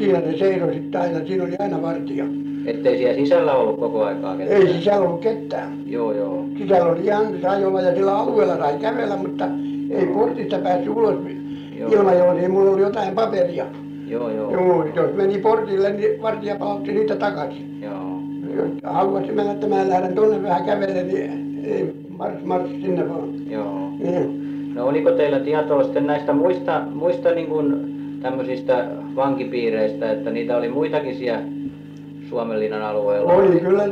siinä 0.00 0.20
se 0.20 0.38
seisoi 0.38 0.74
sitten 0.74 1.00
aina, 1.00 1.26
siinä 1.26 1.44
oli 1.44 1.56
aina 1.58 1.82
vartija. 1.82 2.24
ettei 2.66 2.98
siellä 2.98 3.14
sisällä 3.14 3.52
ollut 3.52 3.80
koko 3.80 4.04
aikaa 4.04 4.36
ketään? 4.36 4.62
Ei 4.62 4.72
sisällä 4.72 5.06
ollut 5.06 5.20
ketään. 5.20 5.72
Joo, 5.86 6.12
joo. 6.12 6.44
Sisällä 6.58 6.92
oli 6.92 7.04
ihan 7.04 7.26
sai 7.42 7.64
olla 7.64 7.80
ja 7.80 7.94
sillä 7.94 8.18
alueella 8.18 8.56
sai 8.56 8.78
kävellä, 8.80 9.16
mutta 9.16 9.44
ei 9.90 10.06
portista 10.06 10.58
päässyt 10.58 10.96
ulos 10.96 11.14
Joo. 11.78 11.90
ilman, 11.90 12.18
jos 12.18 12.38
ei 12.38 12.48
mulla 12.48 12.70
ollut 12.70 12.80
jotain 12.80 13.14
paperia. 13.14 13.66
Joo, 14.06 14.30
joo. 14.30 14.52
Joo, 14.52 14.84
jos 14.84 15.16
meni 15.16 15.38
portille, 15.38 15.92
niin 15.92 16.22
vartija 16.22 16.56
palautti 16.56 16.92
siitä 16.92 17.16
takaisin. 17.16 17.80
Joo. 17.82 18.20
Jos 18.56 18.70
haluaisi 18.84 19.32
mennä, 19.32 19.52
että 19.52 19.68
mä 19.68 19.88
lähden 19.88 20.14
tuonne 20.14 20.42
vähän 20.42 20.64
kävelemään, 20.64 21.08
niin 21.08 21.64
ei 21.64 21.94
mars, 22.08 22.44
mars 22.44 22.70
sinne 22.70 23.08
vaan. 23.08 23.50
Joo. 23.50 23.90
Niin. 23.98 24.40
Niin 28.20 28.32
tämmöisistä 28.32 28.86
vankipiireistä, 29.16 30.10
että 30.12 30.30
niitä 30.30 30.56
oli 30.56 30.68
muitakin 30.68 31.16
siellä 31.16 31.42
Suomenlinnan 32.28 32.82
alueella? 32.82 33.32
Oli 33.32 33.60
kyllä, 33.60 33.82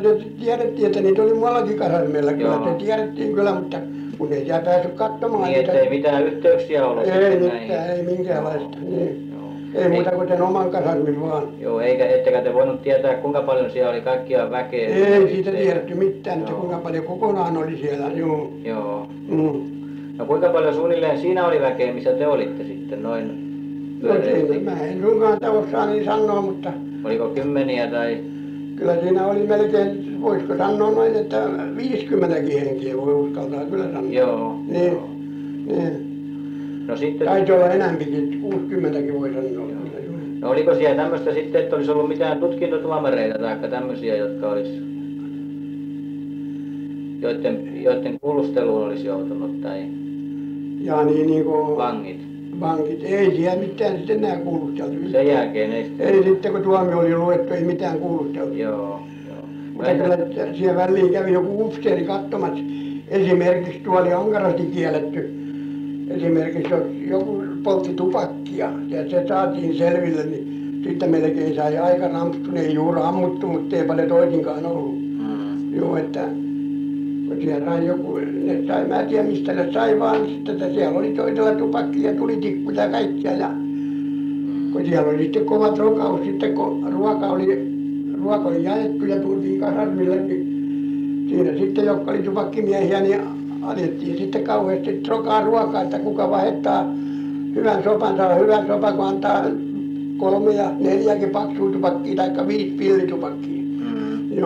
tiedettiin, 0.41 0.87
että 0.87 1.01
niitä 1.01 1.23
oli 1.23 1.35
muuallakin 1.35 1.79
kasarmeilla, 1.79 2.33
kyllä 2.33 2.61
se 2.65 2.85
tiedettiin 2.85 3.35
kyllä, 3.35 3.55
mutta 3.55 3.77
kun 4.19 4.33
ei 4.33 4.45
siellä 4.45 4.65
päässyt 4.65 4.95
katsomaan 4.95 5.43
Niin, 5.43 5.59
niitä. 5.59 5.73
ettei 5.73 5.91
mitään 5.91 6.27
yhteyksiä 6.27 6.87
ollut 6.87 7.05
Ei 7.07 7.41
mitään, 7.41 7.91
ei 7.91 8.03
minkäänlaista. 8.03 8.79
Niin. 8.81 9.33
Joo. 9.33 9.83
Ei 9.83 9.89
muuta 9.89 10.11
kuin 10.11 10.29
sen 10.29 10.43
oman 10.43 10.71
kasarmin 10.71 11.21
vaan. 11.21 11.49
Joo, 11.61 11.81
eikä, 11.81 12.07
ettekä 12.07 12.41
te 12.41 12.55
voinut 12.55 12.83
tietää, 12.83 13.15
kuinka 13.15 13.43
paljon 13.43 13.71
siellä 13.71 13.91
oli 13.91 14.01
kaikkia 14.01 14.51
väkeä? 14.51 14.89
Ei 14.89 15.35
siitä 15.35 15.51
tiedetty 15.51 15.95
mitään, 15.95 16.39
että 16.39 16.53
kuinka 16.53 16.77
paljon 16.77 17.05
kokonaan 17.05 17.57
oli 17.57 17.77
siellä. 17.77 18.07
Joo. 18.15 18.53
Joo. 18.65 19.07
Mm. 19.29 19.63
No 20.19 20.25
kuinka 20.25 20.49
paljon 20.49 20.75
suunnilleen 20.75 21.19
siinä 21.21 21.47
oli 21.47 21.61
väkeä, 21.61 21.93
missä 21.93 22.13
te 22.13 22.27
olitte 22.27 22.65
sitten 22.65 23.03
noin 23.03 23.48
No 24.03 24.15
mä 24.65 24.81
en 24.81 25.03
sunkaan 25.03 25.35
sitä 25.35 25.51
osaa 25.51 25.87
niin 25.87 26.05
sanoa, 26.05 26.43
mutta 26.43 26.73
Oliko 27.05 27.29
kymmeniä 27.29 27.87
tai... 27.87 28.19
kyllä 28.77 29.01
siinä 29.01 29.27
oli 29.27 29.47
melkein, 29.47 30.23
voisiko 30.23 30.57
sanoa 30.57 30.91
noin, 30.91 31.15
että 31.15 31.49
50 31.77 32.37
henkeä 32.37 32.97
voi 32.97 33.15
uskaltaa 33.15 33.65
kyllä 33.65 33.85
sanoa. 33.85 34.13
Joo. 34.13 34.57
Niin, 34.69 34.99
niin. 35.67 36.09
No 36.87 36.97
sitten, 36.97 37.29
Taisi 37.29 37.53
olla 37.53 37.71
enemmänkin, 37.71 38.39
60 38.41 38.99
voi 39.21 39.29
sanoa. 39.29 39.43
kyllä, 39.43 40.05
joo. 40.07 40.15
no 40.41 40.51
oliko 40.51 40.75
siellä 40.75 41.03
tämmöistä 41.03 41.35
sitten, 41.35 41.63
että 41.63 41.77
olisi 41.77 41.91
ollut 41.91 42.09
mitään 42.09 42.39
tutkintotuomareita 42.39 43.39
tai 43.39 43.71
tämmöisiä, 43.71 44.17
jotka 44.17 44.51
olisi, 44.51 44.83
joiden, 47.21 47.83
joiden 47.83 48.21
kuulusteluun 48.21 48.87
olisi 48.87 49.07
joutunut 49.07 49.61
tai 49.61 49.83
Ja 50.81 51.05
niin, 51.05 51.27
niin 51.27 51.45
kuin 51.45 51.77
vankit, 52.61 53.05
ei 53.05 53.37
siellä 53.37 53.63
mitään 53.63 53.97
sitten 53.97 54.25
enää 54.25 54.37
kuulusteltu. 54.37 55.11
Sen 55.11 55.27
jälkeen 55.27 55.73
ei 55.73 56.23
sitten... 56.25 56.53
Kun 56.53 56.63
tuomio 56.63 56.99
oli 56.99 57.17
luettu, 57.17 57.55
ei 57.55 57.65
mitään 57.65 57.99
kuulusteltu. 57.99 58.55
Joo, 58.55 58.73
joo. 58.77 59.01
No 59.29 59.73
Mutta 59.73 59.95
kyllä 59.95 60.55
siellä 60.55 60.77
väliin 60.77 61.13
kävi 61.13 61.33
joku 61.33 61.67
upseeri 61.67 62.05
katsomassa. 62.05 62.65
Esimerkiksi 63.09 63.81
tuo 63.81 64.01
oli 64.01 64.13
ankarasti 64.13 64.63
kielletty. 64.63 65.35
Esimerkiksi 66.11 66.73
jos 66.73 66.83
joku 67.09 67.43
poltti 67.63 67.95
tupakkia 67.95 68.71
ja 68.89 69.11
se 69.11 69.25
saatiin 69.29 69.79
selville, 69.79 70.25
niin 70.27 70.81
sitten 70.85 71.11
melkein 71.11 71.55
sai 71.55 71.79
aika 71.79 72.09
rampsun. 72.09 72.57
Ei 72.57 72.75
juuri 72.75 73.01
ammuttu, 73.03 73.47
mutta 73.47 73.77
ei 73.77 73.85
paljon 73.85 74.09
toisinkaan 74.09 74.67
ollut. 74.67 74.99
Mm. 74.99 75.75
Joo, 75.75 75.97
että 75.97 76.29
siellä 77.41 77.67
sai 77.67 77.87
joku, 77.87 78.17
ne 78.17 78.67
sai, 78.67 79.01
en 79.01 79.09
tiedä 79.09 79.25
mistä 79.25 79.53
ne 79.53 79.73
sai 79.73 79.99
vaan 79.99 80.27
sitten, 80.29 80.55
että 80.55 80.75
siellä 80.75 80.99
oli 80.99 81.11
toisella 81.11 81.55
tupakkia, 81.55 82.15
tulitikkuja 82.15 82.83
ja 82.83 82.91
kaikkia 82.91 83.33
ja 83.33 83.51
kun 84.73 84.87
siellä 84.87 85.11
oli 85.11 85.23
sitten 85.23 85.45
kova 85.45 85.69
trokaus 85.69 86.21
sitten, 86.25 86.55
kun 86.55 86.89
ruoka 86.93 87.27
oli, 87.27 87.73
ruoka 88.23 88.49
oli 88.49 88.65
jaettu 88.65 89.05
ja 89.05 89.21
tultiin 89.21 89.61
kasarmille, 89.61 90.17
niin 90.17 90.59
siinä 91.29 91.59
sitten, 91.59 91.85
jotka 91.85 92.11
oli 92.11 92.23
tupakkimiehiä, 92.23 93.01
niin 93.01 93.21
alettiin 93.63 94.19
sitten 94.19 94.45
kauheasti 94.45 94.93
trokaa 94.93 95.45
ruokaa, 95.45 95.83
että 95.83 95.99
kuka 95.99 96.31
vaihtaa 96.31 96.95
hyvän 97.55 97.83
sopan, 97.85 98.17
saa 98.17 98.35
hyvän 98.35 98.67
sopan, 98.67 98.95
kun 98.95 99.05
antaa 99.05 99.45
kolme 100.17 100.55
ja 100.55 100.71
neljäkin 100.81 101.31
paksua 101.31 101.73
tupakkia 101.73 102.17
tai 102.17 102.49
viisi 102.49 102.75
pillitupakkia. 102.79 103.63
Mm. 103.63 104.39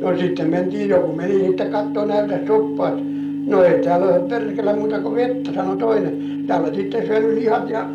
No 0.00 0.18
sitten 0.18 0.50
mentiin, 0.50 0.88
joku 0.88 1.12
meni 1.12 1.46
sitten 1.46 1.70
katsoa 1.70 2.06
näytä 2.06 2.38
soppaa. 2.46 2.88
että 2.88 3.02
No 3.46 3.64
ei 3.64 3.78
täällä 3.78 4.06
ole 4.06 4.28
perkele 4.28 4.72
muuta 4.72 4.98
kuin 4.98 5.14
vettä, 5.14 5.52
sanoi 5.52 5.76
toinen. 5.76 6.44
Täällä 6.46 6.74
sitten 6.74 7.06
syönyt 7.06 7.34
lihat 7.34 7.70
ja 7.70 7.86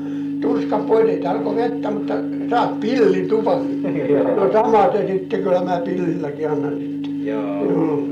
turskat 0.41 0.87
pois, 0.87 1.09
ei 1.09 1.17
täällä 1.17 1.49
ole 1.49 1.55
vettä, 1.55 1.91
mutta 1.91 2.13
saat 2.49 2.79
pillitupakin. 2.79 3.81
No 4.35 4.51
sama 4.53 4.91
se 4.91 5.07
sitten, 5.07 5.43
kyllä 5.43 5.61
mä 5.61 5.81
pillilläkin 5.85 6.49
annan 6.49 6.73
sitten. 6.79 7.25
Joo. 7.25 8.03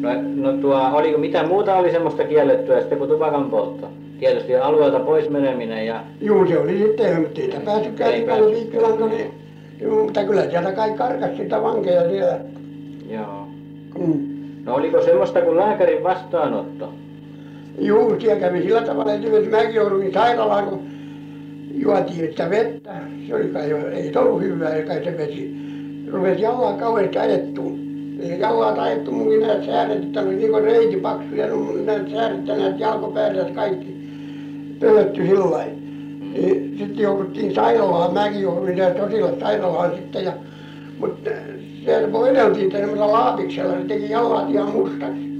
No, 0.00 0.10
no 0.34 0.52
tuo, 0.52 0.90
oliko 0.92 1.18
mitä 1.18 1.46
muuta 1.46 1.76
oli 1.76 1.90
semmoista 1.90 2.24
kiellettyä 2.24 2.80
sitten 2.80 2.98
kuin 2.98 3.10
tupakan 3.10 3.50
poltto? 3.50 3.88
Tietysti 4.18 4.56
alueelta 4.56 5.00
pois 5.00 5.30
meneminen 5.30 5.86
ja... 5.86 6.04
Juu, 6.20 6.46
se 6.46 6.58
oli 6.58 6.78
sitten, 6.78 7.20
mutta 7.20 7.40
ei 7.40 7.46
sitä 7.46 7.60
päässyt. 7.64 7.98
viikkilanko, 8.54 9.08
niin 9.08 9.30
Joo, 9.80 10.04
mutta 10.04 10.24
kyllä 10.24 10.50
sieltä 10.50 10.72
kai 10.72 10.90
karkas 10.90 11.36
sitä 11.36 11.62
vankeja 11.62 12.10
siellä. 12.10 12.38
Joo. 13.10 13.46
Mm. 13.98 14.26
No 14.64 14.74
oliko 14.74 15.02
semmoista 15.02 15.40
kuin 15.40 15.56
lääkärin 15.56 16.02
vastaanotto? 16.02 16.92
juu 17.78 18.20
siellä 18.20 18.40
kävi 18.40 18.62
sillä 18.62 18.82
tavalla 18.82 19.12
esimerkiksi 19.12 19.50
minäkin 19.50 19.74
jouduin 19.74 20.12
sairaalaan 20.12 20.64
kun 20.64 20.82
juotiin 21.74 22.30
sitä 22.30 22.50
vettä 22.50 22.94
se 23.28 23.34
oli 23.34 23.48
kai 23.48 23.72
ei 23.72 24.12
se 24.12 24.18
ollut 24.18 24.42
hyvää 24.42 24.82
kai 24.82 25.04
se 25.04 25.18
vesi 25.18 25.56
rupesi 26.12 26.42
jalat 26.42 26.78
kauheasti 26.78 27.18
ajettumaan 27.18 27.78
ei 28.20 28.40
jalat 28.40 28.78
ajettu 28.78 29.12
minunkin 29.12 29.40
näet 29.40 29.64
sääret 29.64 30.02
että 30.02 30.20
oli 30.20 30.36
niin 30.36 30.50
kuin 30.50 30.64
reiki 30.64 30.96
paksu 30.96 31.34
ja 31.34 31.46
näet 31.84 32.10
sääret 32.10 32.46
ja 32.46 32.56
näet 32.56 32.80
jalkopäät 32.80 33.54
kaikki 33.54 33.96
pöhöttyi 34.80 35.26
sillä 35.26 35.50
lailla 35.50 35.80
niin 36.32 36.74
sitten 36.78 37.02
jouduttiin 37.02 37.54
sairaalaan 37.54 38.12
minäkin 38.12 38.40
jouduin 38.40 38.74
siellä 38.74 38.94
Tosilassa 38.94 39.40
sairaalaan 39.40 39.94
sitten 39.96 40.24
ja 40.24 40.32
mutta 41.00 41.30
siellä 41.84 42.12
voideltiin 42.12 42.72
semmoisella 42.72 43.12
laapiksella 43.12 43.72
se 43.72 43.84
teki 43.84 44.10
jalat 44.10 44.50
ihan 44.50 44.70
mustaksi 44.72 45.30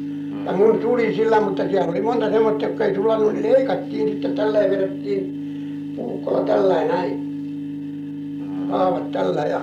ja 0.46 0.52
minun 0.52 0.78
tuli 0.78 1.14
sillä 1.14 1.40
mutta 1.40 1.68
siellä 1.68 1.90
oli 1.90 2.00
monta 2.00 2.30
semmoista 2.30 2.64
jotka 2.64 2.84
ei 2.84 2.94
sulanut 2.94 3.32
niin 3.32 3.52
leikattiin 3.52 4.08
sitten 4.08 4.34
tällä 4.34 4.58
lailla 4.58 4.76
vedettiin 4.76 5.40
puukolla 5.96 6.40
tällä 6.40 6.74
lailla 6.74 6.94
näin. 6.94 7.30
Haavat 8.70 9.12
tällä 9.12 9.40
ja 9.40 9.60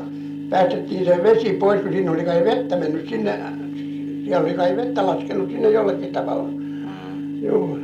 päästettiin 0.49 1.05
se 1.05 1.23
vesi 1.23 1.53
pois 1.53 1.81
kun 1.81 1.91
siinä 1.91 2.11
oli 2.11 2.23
kai 2.23 2.43
vettä 2.43 2.75
mennyt 2.75 3.09
sinne 3.09 3.39
siellä 4.23 4.45
oli 4.45 4.53
kai 4.53 4.75
vettä 4.75 5.07
laskenut 5.07 5.49
sinne 5.49 5.69
jollekin 5.69 6.11
tavalla. 6.11 6.49
Juu. 7.41 7.79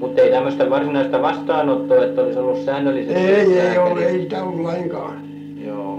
Mutta 0.00 0.22
ei 0.22 0.30
tämmöistä 0.30 0.70
varsinaista 0.70 1.22
vastaanottoa 1.22 2.04
että 2.04 2.22
olisi 2.22 2.38
ollut 2.38 2.64
säännöllisesti 2.64 3.20
ei 3.20 3.60
ei 3.60 3.78
ollut 3.78 4.02
ei 4.02 4.22
sitä 4.22 4.44
ollut 4.44 4.60
lainkaan 4.60 5.33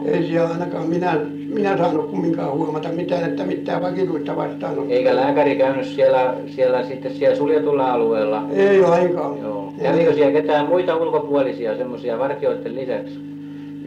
ei 0.07 0.27
siellä 0.27 0.49
ainakaan 0.49 0.89
minä 0.89 1.19
minä 1.55 1.77
saanut 1.77 2.09
kumminkaan 2.09 2.57
huomata 2.57 2.89
mitään 2.89 3.29
että 3.29 3.43
mitään 3.43 3.81
vakituista 3.81 4.35
vastaanottoa 4.35 4.95
eikä 4.95 5.15
lääkäri 5.15 5.55
käynyt 5.55 5.85
siellä 5.85 6.35
siellä 6.55 6.83
sitten 6.83 7.15
siellä 7.15 7.35
suljetulla 7.35 7.93
alueella? 7.93 8.43
Ei 8.53 8.81
lainkaan 8.81 9.39
joo. 9.41 9.73
Kävikö 9.83 10.13
siellä 10.13 10.41
ketään 10.41 10.67
muita 10.67 10.95
ulkopuolisia 10.95 11.77
semmoisia 11.77 12.19
vartijoiden 12.19 12.75
lisäksi? 12.75 13.19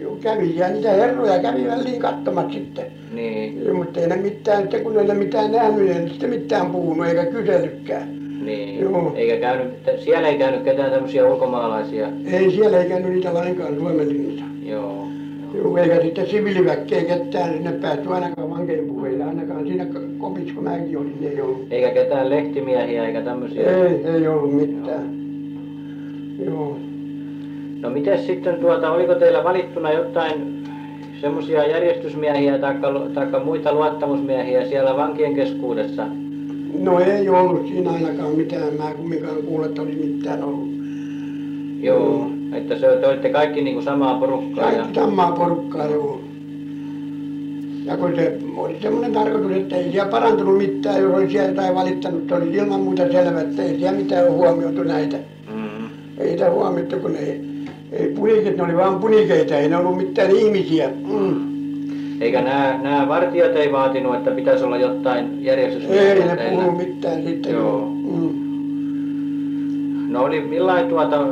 Joo, 0.01 0.17
kävi 0.17 0.53
siellä 0.53 0.69
niitä 0.75 0.91
herroja 0.91 1.39
kävi 1.39 1.67
väliin 1.67 2.01
katsomassa 2.01 2.53
sitten. 2.53 2.87
Niin. 3.13 3.77
Mutta 3.77 4.01
ei 4.01 4.07
ne 4.07 4.17
mitään 4.17 4.63
sitten 4.63 4.83
kun 4.83 4.99
ei 4.99 5.07
ne 5.07 5.15
mitään 5.15 5.53
nähnyt 5.53 5.89
ei 5.89 5.99
ne 5.99 6.09
sitten 6.09 6.31
mitään 6.31 6.71
puhunut 6.71 7.07
eikä 7.07 7.25
kysellytkään. 7.25 8.09
Niin. 8.45 8.81
Joo. 8.81 9.13
eikä 9.17 9.37
käynyt 9.37 9.75
siellä 10.05 10.29
ei 10.29 10.39
käynyt 10.39 10.63
ketään 10.63 10.91
tämmöisiä 10.91 11.27
ulkomaalaisia? 11.27 12.09
Ei 12.33 12.51
siellä 12.51 12.79
ei 12.79 12.89
käynyt 12.89 13.13
niitä 13.13 13.35
lainkaan 13.35 13.77
Suomenlinnassa 13.77 14.45
joo 15.55 15.77
eikä 15.77 16.03
sitten 16.03 16.27
siviiliväkeä 16.27 17.05
ketään 17.05 17.53
sinne 17.53 17.73
päästy 17.73 18.09
ainakaan 18.09 18.51
vankeinpuheille 18.51 19.25
ainakaan 19.25 19.67
siinä 19.67 19.87
kopissa 20.19 20.55
kun 20.55 20.65
minäkin 20.65 20.99
olin 20.99 21.17
niin 21.21 21.33
ei 21.33 21.41
ollut. 21.41 21.67
Eikä 21.71 21.91
ketään 21.91 22.31
lehtimiehiä 22.31 23.07
eikä 23.07 23.21
tämmöisiä 23.21 23.87
ei 23.87 24.05
ei 24.05 24.29
ollut 24.29 24.55
mitään. 24.55 25.19
Joo. 26.45 26.77
No 27.81 27.91
mites 27.91 28.27
sitten 28.27 28.55
tuota 28.55 28.91
oliko 28.91 29.15
teillä 29.15 29.45
valittuna 29.45 29.93
jotain 29.93 30.65
semmoisia 31.21 31.67
järjestysmiehiä 31.67 32.59
tai 32.59 32.75
muita 33.45 33.73
luottamusmiehiä 33.75 34.69
siellä 34.69 34.97
vankien 34.97 35.35
keskuudessa? 35.35 36.07
No 36.79 37.01
ei 37.01 37.29
ollut 37.29 37.67
siinä 37.67 37.91
ainakaan 37.91 38.31
mitään. 38.31 38.75
Mä 38.75 38.95
kumminkaan 38.97 39.43
kuule 39.43 39.67
että 39.67 39.83
olisi 39.83 39.97
mitään 39.97 40.45
ollut. 40.45 40.69
Joo 41.81 42.38
että 42.53 42.79
se 42.79 42.87
te 43.01 43.07
olitte 43.07 43.29
kaikki 43.29 43.63
niin 43.63 43.75
kuin 43.75 43.85
samaa 43.85 44.21
porukkaa 44.21 44.73
ja 44.73 44.79
kaikki 44.79 45.01
samaa 45.01 45.33
porukkaa 45.33 45.87
joo 45.87 46.21
ja 47.89 47.97
kun 47.97 48.17
se 48.17 48.39
oli 48.57 48.77
semmoinen 48.83 49.13
tarkoitus 49.13 49.53
että 49.53 49.77
ei 49.77 49.93
siellä 49.93 50.11
parantunut 50.11 50.59
mitään 50.59 51.03
jos 51.03 51.15
oli 51.15 51.31
siellä 51.31 51.49
jotakin 51.49 51.75
valittanut 51.75 52.23
se 52.29 52.35
oli 52.35 52.53
ilman 52.53 52.81
muuta 52.81 53.13
selvä 53.13 53.41
että 53.41 53.63
ei 53.63 53.79
siellä 53.79 53.99
mitään 53.99 54.25
ole 54.27 54.31
huomioitu 54.31 54.83
näitä 54.83 55.17
mm. 55.55 55.87
ei 56.19 56.31
sitä 56.31 56.51
huomioitu 56.51 56.97
kun 56.97 57.17
ei 57.17 57.41
ei 57.93 58.09
punikit 58.09 58.57
ne 58.57 58.63
oli 58.63 58.77
vain 58.77 58.95
punikeita 58.95 59.57
ei 59.57 59.69
ne 59.69 59.77
ollut 59.77 59.97
mitään 59.97 60.31
ihmisiä 60.31 60.89
mm. 60.89 61.35
eikä 62.21 62.43
nämä 62.43 62.79
nämä 62.83 63.09
vartijat 63.09 63.57
ei 63.57 63.73
vaatinut 63.73 64.15
että 64.15 64.31
pitäisi 64.31 64.65
olla 64.65 64.79
jotain 64.79 65.45
järjestysmiehiä 65.45 66.15
ei 66.15 66.21
ne 66.21 66.37
teillä? 66.37 66.51
puhunut 66.51 66.77
mitään 66.77 67.23
sitten 67.23 67.53
Joo. 67.53 67.89
mm. 67.89 68.35
no 70.13 70.23
oli 70.23 70.41
millainen 70.41 70.89
tuota 70.91 71.27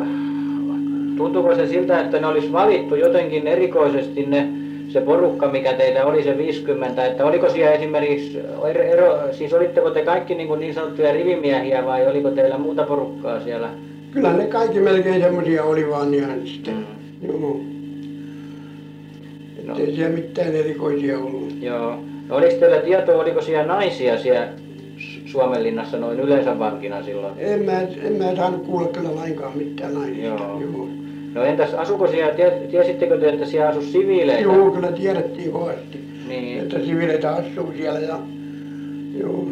tuntuiko 1.17 1.55
se 1.55 1.67
siltä 1.67 2.01
että 2.01 2.21
ne 2.21 2.27
olisi 2.27 2.53
valittu 2.53 2.95
jotenkin 2.95 3.47
erikoisesti 3.47 4.27
ne 4.27 4.49
se 4.89 5.01
porukka 5.01 5.49
mikä 5.49 5.73
teitä 5.73 6.07
oli 6.07 6.23
se 6.23 6.39
viisikymmentä? 6.39 7.07
Että 7.07 7.25
oliko 7.25 7.51
siellä 7.51 7.73
esimerkiksi 7.75 8.39
ero, 8.71 8.83
ero 8.83 9.19
siis 9.33 9.53
olitteko 9.53 9.91
te 9.91 10.03
kaikki 10.05 10.35
niin 10.35 10.49
kuin 10.49 10.61
niin 10.61 10.75
sanottuja 10.75 11.13
rivimiehiä 11.13 11.85
vai 11.85 12.07
oliko 12.07 12.31
teillä 12.31 12.59
muuta 12.59 12.83
porukkaa 12.83 13.41
siellä? 13.41 13.69
Kyllä 14.11 14.33
ne 14.33 14.45
kaikki 14.47 14.81
melkein 14.81 15.21
semmoisia 15.23 15.65
oli 15.65 15.91
vaan 15.91 16.15
ihan 16.15 16.41
sitten 16.47 16.75
Mm. 16.75 17.29
joo 17.29 17.61
No. 19.65 19.75
ei 19.79 19.95
siellä 19.97 20.15
mitään 20.17 20.55
erikoisia 20.55 21.19
ollut. 21.19 21.53
Joo. 21.63 21.97
No 22.29 22.37
oliko 22.37 22.55
teillä 22.61 22.77
tietoa 22.79 23.23
oliko 23.23 23.41
siellä 23.43 23.67
naisia 23.67 24.19
siellä 24.19 24.49
Su- 24.97 25.23
Suomenlinnassa 25.31 25.97
noin 25.99 26.21
yleensä 26.21 26.59
vankina 26.59 27.03
silloin? 27.03 27.35
En 27.39 27.63
mä 27.65 27.81
en 27.81 28.13
mä 28.19 28.37
saanut 28.37 28.63
kuulla 28.67 28.89
kyllä 28.89 29.15
lainkaan 29.15 29.59
mitään 29.59 29.95
naisista 29.95 30.25
Joo. 30.27 30.61
joo 30.61 30.89
no 31.37 31.45
entäs 31.45 31.75
asuko 31.75 32.07
siellä 32.07 32.33
tie- 32.35 32.67
tiesittekö 32.71 33.19
te 33.19 33.29
että 33.29 33.47
siellä 33.47 33.69
asui 33.69 33.83
siviileitä 33.85 34.43
Joo, 34.43 34.71
kyllä 34.71 34.93
tiedettiin 34.93 35.51
kovasti, 35.53 36.01
niin 36.29 36.59
että 36.59 36.79
siviileitä 36.81 37.31
asuu 37.35 37.73
siellä 37.77 37.99
ja 38.01 38.19
joo. 39.21 39.45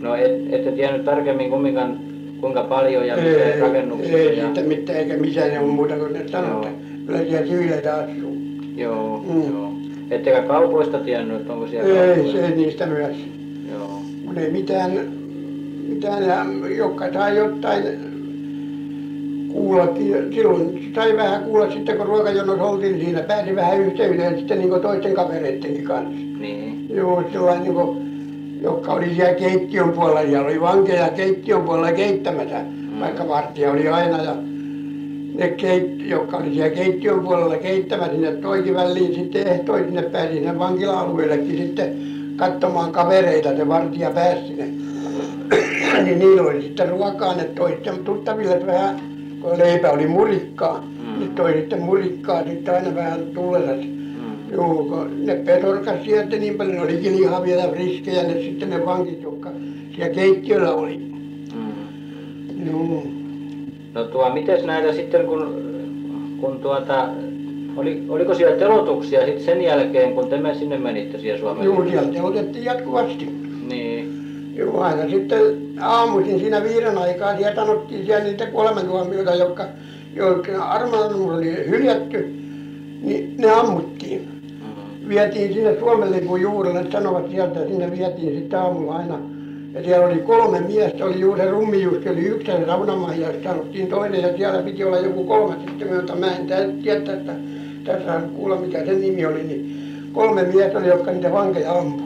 no 0.00 0.14
et, 0.14 0.54
ette 0.54 0.72
tiennyt 0.72 1.04
tarkemmin 1.04 1.50
kumminkaan 1.50 1.98
kuinka 2.40 2.62
paljon 2.62 3.06
ja 3.06 3.16
missä 3.16 3.44
Ei, 3.54 3.60
rakennuksissa 3.60 4.18
ei 4.18 4.38
ja 4.38 4.44
sitten 4.44 4.66
mitään 4.68 4.98
eikä 4.98 5.16
missään 5.16 5.50
ne 5.50 5.58
on 5.60 5.68
muuta 5.68 5.94
kuin 5.96 6.12
ne 6.12 6.28
sanoo, 6.28 6.62
että 6.62 6.78
kyllä 7.06 7.18
siellä 7.18 7.46
siviileitä 7.46 7.94
asuu. 7.94 8.36
joo 8.76 9.24
Mm. 9.28 9.52
joo 9.54 9.72
ettekä 10.10 10.42
kaupoista 10.42 10.98
tiennyt 10.98 11.40
että 11.40 11.52
onko 11.52 11.66
siellä 11.66 11.88
Ei, 11.88 12.14
kauppoja? 12.14 12.32
se 12.32 12.46
ei 12.46 12.56
niistä 12.56 12.86
myös. 12.86 13.16
joo 13.72 14.00
Kun 14.26 14.38
ei 14.38 14.50
mitään, 14.50 14.90
mitään 15.88 16.22
ja 16.26 16.46
jotka 16.76 17.12
sai 17.12 17.36
jotain 17.36 17.84
kuullakin. 19.54 20.32
Silloin 20.34 20.92
sai 20.94 21.16
vähän 21.16 21.42
kuulla 21.44 21.70
sitten 21.70 21.96
kun 21.96 22.06
ruokajonossa 22.06 22.64
oltiin 22.64 23.00
siinä. 23.00 23.20
Pääsi 23.22 23.56
vähän 23.56 23.80
yhteyteen 23.80 24.38
sitten 24.38 24.58
niin 24.58 24.68
kuin 24.70 24.82
toisten 24.82 25.14
kavereittenkin 25.14 25.84
kanssa. 25.84 26.10
niin 26.40 26.86
Joo, 26.96 27.22
sellainen 27.32 27.62
niin 27.62 27.74
kuin, 27.74 27.98
jotka 28.62 28.92
oli 28.92 29.14
siellä 29.14 29.34
keittiön 29.34 29.92
puolella, 29.92 30.22
siellä 30.22 30.46
oli 30.46 30.60
vankeja 30.60 31.08
keittiön 31.08 31.62
puolella 31.62 31.92
keittämässä, 31.92 32.60
Mm. 32.94 33.00
vaikka 33.00 33.28
vartija 33.28 33.70
oli 33.72 33.88
aina 33.88 34.22
ja 34.22 34.34
ne 35.34 35.48
keit, 35.48 36.00
jotka 36.08 36.36
oli 36.36 36.54
siellä 36.54 36.70
keittiön 36.76 37.20
puolella 37.20 37.56
keittämässä, 37.56 38.12
ne 38.16 38.32
toikin 38.32 38.74
väliin 38.74 39.14
sitten 39.14 39.46
ehtoi 39.46 39.84
sinne 39.84 40.02
pääsi 40.02 40.34
sinne 40.34 40.58
vankila-alueellekin 40.58 41.56
sitten 41.56 41.96
katsomaan 42.36 42.92
kavereita, 42.92 43.56
se 43.56 43.68
vartija 43.68 44.10
pääsi 44.10 44.46
sinne. 44.46 44.68
niin 46.04 46.18
niillä 46.18 46.42
oli 46.42 46.62
sitten 46.62 46.88
ruokaa, 46.88 47.34
ne 47.34 47.44
toi 47.44 47.70
sitten 47.70 47.98
tuttaville 48.04 48.66
vähän, 48.66 49.00
leipä 49.58 49.90
oli 49.90 50.06
murikkaa, 50.06 50.84
Mm. 51.14 51.18
niin 51.18 51.30
toi 51.34 51.52
sitten 51.52 51.82
murikkaa 51.82 52.44
sitten 52.44 52.74
aina 52.74 52.94
vähän 52.94 53.20
tullessa 53.34 53.74
mm. 53.74 54.52
Joo, 54.52 54.74
kun 54.74 55.26
ne 55.26 55.34
petorkas 55.34 56.04
sieltä 56.04 56.36
niin 56.36 56.54
paljon, 56.54 56.76
ne 56.76 56.82
olikin 56.82 57.14
ihan 57.14 57.42
vielä 57.42 57.68
riskejä 57.72 58.22
ne 58.22 58.34
sitten 58.42 58.70
ne 58.70 58.86
vankit, 58.86 59.22
jotka 59.22 59.50
siellä 59.96 60.14
keittiöllä 60.14 60.74
oli. 60.74 60.96
Mm. 61.54 62.66
Joo. 62.70 63.02
no 63.94 64.04
tuo 64.04 64.34
mites 64.34 64.64
näitä 64.64 64.92
sitten 64.92 65.26
kun 65.26 65.64
kun 66.40 66.58
tuota 66.60 67.08
oli, 67.76 68.02
oliko 68.08 68.34
siellä 68.34 68.56
telotuksia 68.56 69.24
sitten 69.24 69.44
sen 69.44 69.62
jälkeen 69.62 70.12
kun 70.14 70.26
te 70.28 70.36
me 70.40 70.54
sinne 70.54 70.78
menitte 70.78 71.18
siellä 71.18 71.40
Suomeen 71.40 71.64
Joo, 71.64 71.84
sieltä 71.88 72.22
otettiin 72.22 72.64
jatkuvasti. 72.64 73.28
niin 73.68 74.13
Joo, 74.54 74.80
aina 74.80 75.10
sitten 75.10 75.40
aamuisin 75.80 76.38
siinä 76.38 76.62
viiden 76.62 76.98
aikaa 76.98 77.36
sieltä 77.36 77.56
sanottiin 77.56 78.06
siellä 78.06 78.24
niitä 78.24 78.46
kuolemantuomioita, 78.46 79.34
jotka, 79.34 79.64
jotka 80.14 80.64
armahdumus 80.64 81.34
oli 81.34 81.66
hyljätty, 81.68 82.18
niin 83.02 83.34
ne 83.38 83.50
ammuttiin. 83.50 84.28
mm. 85.02 85.08
Vietiin 85.08 85.52
sinne 85.52 85.78
Suomen 85.78 86.12
lipun 86.12 86.40
juurelle, 86.40 86.90
sanovat 86.92 87.30
sieltä, 87.30 87.66
sinne 87.66 87.90
vietiin 87.90 88.34
sitten 88.38 88.58
aamulla 88.58 88.96
aina. 88.96 89.18
Ja 89.74 89.84
siellä 89.84 90.06
oli 90.06 90.18
kolme 90.18 90.60
miestä, 90.60 91.04
oli 91.04 91.20
juuri 91.20 91.40
se 91.40 91.50
Rummijuski, 91.50 92.08
oli 92.08 92.20
yksi 92.20 92.50
ja 92.50 92.64
Raunamaija, 92.66 93.28
sanottiin 93.44 93.86
toinen, 93.86 94.22
ja 94.22 94.36
siellä 94.36 94.62
piti 94.62 94.84
olla 94.84 94.98
joku 94.98 95.24
kolmas 95.24 95.58
sitten, 95.66 95.88
jota 95.88 96.16
mä 96.16 96.36
en 96.36 96.46
tiedä 96.82 97.00
tästä, 97.00 97.32
tässä 97.84 98.20
kuulla 98.36 98.56
mikä 98.56 98.84
sen 98.84 99.00
nimi 99.00 99.26
oli, 99.26 99.42
niin 99.42 99.76
kolme 100.12 100.42
miestä 100.42 100.78
oli, 100.78 100.88
jotka 100.88 101.10
niitä 101.10 101.32
vankeja 101.32 101.72
ampui. 101.72 102.03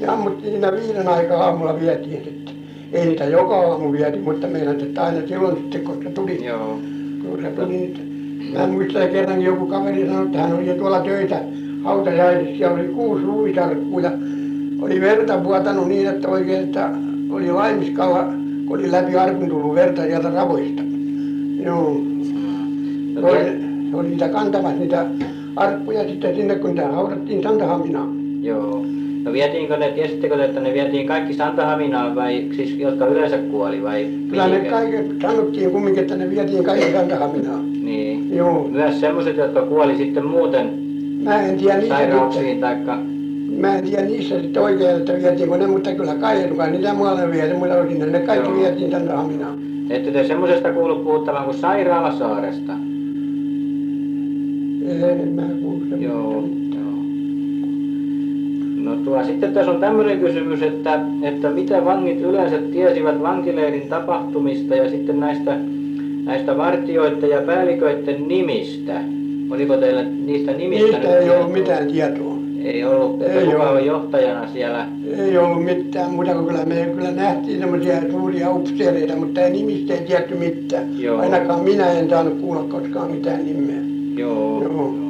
Ne 0.00 0.06
ammuttiin 0.06 0.52
siinä 0.52 0.72
viiden 0.72 1.08
aikaa 1.08 1.44
aamulla 1.44 1.80
vietiin 1.80 2.24
sitten. 2.24 2.54
Ei 2.92 3.06
niitä 3.06 3.24
joka 3.24 3.60
aamu 3.60 3.92
vieti, 3.92 4.18
mutta 4.18 4.46
meidän 4.46 4.80
että 4.80 5.04
aina 5.04 5.26
silloin 5.28 5.56
sitten, 5.56 5.80
kun 5.80 6.02
se 6.02 6.10
tuli, 6.10 6.44
joo 6.44 6.78
kun 7.22 7.42
se 7.42 7.50
tuli 7.50 7.68
niitä. 7.68 8.00
Mä 8.52 8.66
muistan 8.66 9.08
kerrankin 9.08 9.46
joku 9.46 9.66
kaveri 9.66 10.06
sanoi, 10.06 10.26
että 10.26 10.38
hän 10.38 10.52
oli 10.52 10.66
jo 10.66 10.74
tuolla 10.74 11.00
töitä 11.00 11.40
hautajaisissa, 11.84 12.56
siellä 12.56 12.74
oli 12.74 12.88
kuusi 12.88 13.24
ruumisarkkua 13.24 14.00
ja 14.00 14.10
oli 14.82 15.00
verta 15.00 15.44
vuotanut 15.44 15.88
niin, 15.88 16.08
että 16.08 16.28
oikein, 16.28 16.64
että 16.64 16.90
oli 17.30 17.52
laimiskalla 17.52 18.24
kun 18.66 18.78
oli 18.78 18.92
läpi 18.92 19.16
arkun 19.16 19.48
tullut 19.48 19.74
verta 19.74 20.02
sieltä 20.02 20.30
ravuista 20.30 20.82
joo 21.64 21.94
Mm. 21.94 23.20
se 23.20 23.26
oli, 23.26 23.44
se 23.90 23.96
oli 23.96 24.08
niitä 24.08 24.28
kantamassa 24.28 24.78
niitä 24.78 25.06
arkkuja 25.56 26.08
sitten 26.08 26.36
sinne 26.36 26.54
kun 26.54 26.70
niitä 26.70 26.88
haudattiin 26.88 27.42
Santahaminaan 27.42 28.44
joo. 28.44 28.84
No 29.24 29.32
vietiinkö 29.32 29.76
ne, 29.76 29.90
tiesittekö 29.92 30.36
te, 30.36 30.44
että 30.44 30.60
ne 30.60 30.72
vietiin 30.74 31.06
kaikki 31.06 31.34
Santahaminaan 31.34 32.14
vai 32.14 32.48
siis 32.56 32.78
jotka 32.78 33.06
yleensä 33.06 33.38
kuoli 33.38 33.82
vai 33.82 34.06
kyllä 34.30 34.44
ne 34.46 34.50
mihinkä? 34.50 34.70
kaiket 34.70 35.06
sanottiin 35.22 35.70
kumminkin 35.70 36.02
että 36.02 36.16
ne 36.16 36.30
vietiin 36.30 36.64
kaikki 36.64 36.92
Santahaminaan 36.92 37.72
Niin. 37.72 38.36
joo 38.36 38.68
Myös 38.68 39.00
semmoiset, 39.00 39.36
jotka 39.36 39.62
kuoli 39.62 39.96
sitten 39.96 40.26
muuten 40.26 40.70
mä 41.22 41.42
en 41.42 41.56
tiedä 41.56 41.78
niistä 41.78 41.96
sitten 41.96 42.10
sairauksiin 42.10 42.60
taikka... 42.60 42.98
Mä 43.58 43.76
en 43.76 43.84
tiedä 43.84 44.02
niissä 44.04 44.40
sitten 44.40 44.62
oikein, 44.62 44.96
että 44.96 45.12
vietiinkö 45.12 45.56
ne, 45.56 45.66
mutta 45.66 45.92
kyllä 45.92 46.14
kai, 46.14 46.48
kai 46.56 46.70
niitä 46.70 46.94
muualle 46.94 47.30
viety, 47.30 47.54
mutta 47.54 47.88
sinne 47.88 48.06
ne 48.06 48.18
kaikki 48.20 48.48
Joo. 48.48 48.58
vietiin 48.58 48.90
tänne 48.90 49.12
Haminaan. 49.12 49.58
Ette 49.90 50.10
te 50.10 50.24
semmoisesta 50.24 50.72
kuullut 50.72 51.04
puhuttavan 51.04 51.44
kuin 51.44 51.56
Sairaalasaaresta? 51.56 52.72
En 54.92 55.28
mä 55.28 55.42
kuullut 55.62 55.88
semmoista 55.88 56.04
Joo, 56.04 56.44
tuo, 59.04 59.24
sitten 59.24 59.52
tässä 59.52 59.70
on 59.70 59.80
tämmöinen 59.80 60.20
kysymys, 60.20 60.62
että, 60.62 61.00
että 61.22 61.50
mitä 61.50 61.84
vangit 61.84 62.20
yleensä 62.20 62.58
tiesivät 62.58 63.22
vankileirin 63.22 63.88
tapahtumista 63.88 64.74
ja 64.74 64.90
sitten 64.90 65.20
näistä, 65.20 65.56
näistä 66.24 66.56
vartijoiden 66.56 67.30
ja 67.30 67.40
päälliköiden 67.40 68.28
nimistä. 68.28 69.00
Oliko 69.50 69.76
teillä 69.76 70.02
niistä 70.02 70.52
nimistä 70.52 70.86
Niistä 70.86 71.18
ei 71.18 71.30
ollut 71.30 71.52
mitään 71.52 71.86
tietoa. 71.86 72.34
Ei 72.64 72.84
ollut, 72.84 73.22
että 73.22 73.40
Ei 73.40 73.46
kuka 73.46 73.62
ollut. 73.62 73.80
on 73.80 73.86
johtajana 73.86 74.48
siellä? 74.52 74.86
Ei 75.18 75.38
ollut 75.38 75.64
mitään 75.64 76.10
muuta 76.10 76.34
kuin 76.34 76.46
kyllä 76.46 76.64
me 76.64 76.90
kyllä 76.94 77.10
nähtiin 77.10 77.58
semmoisia 77.58 78.10
suuria 78.10 78.50
upseereita, 78.50 79.16
mutta 79.16 79.40
ei 79.40 79.50
nimistä 79.50 79.94
ei 79.94 80.00
tiedetty 80.00 80.34
mitään. 80.34 81.00
Joo. 81.00 81.20
Ainakaan 81.20 81.60
minä 81.60 81.92
en 81.92 82.10
saanut 82.10 82.40
kuulla 82.40 82.62
koskaan 82.62 83.10
mitään 83.10 83.46
nimeä. 83.46 83.80
Joo. 84.16 84.62
Joo. 84.62 85.03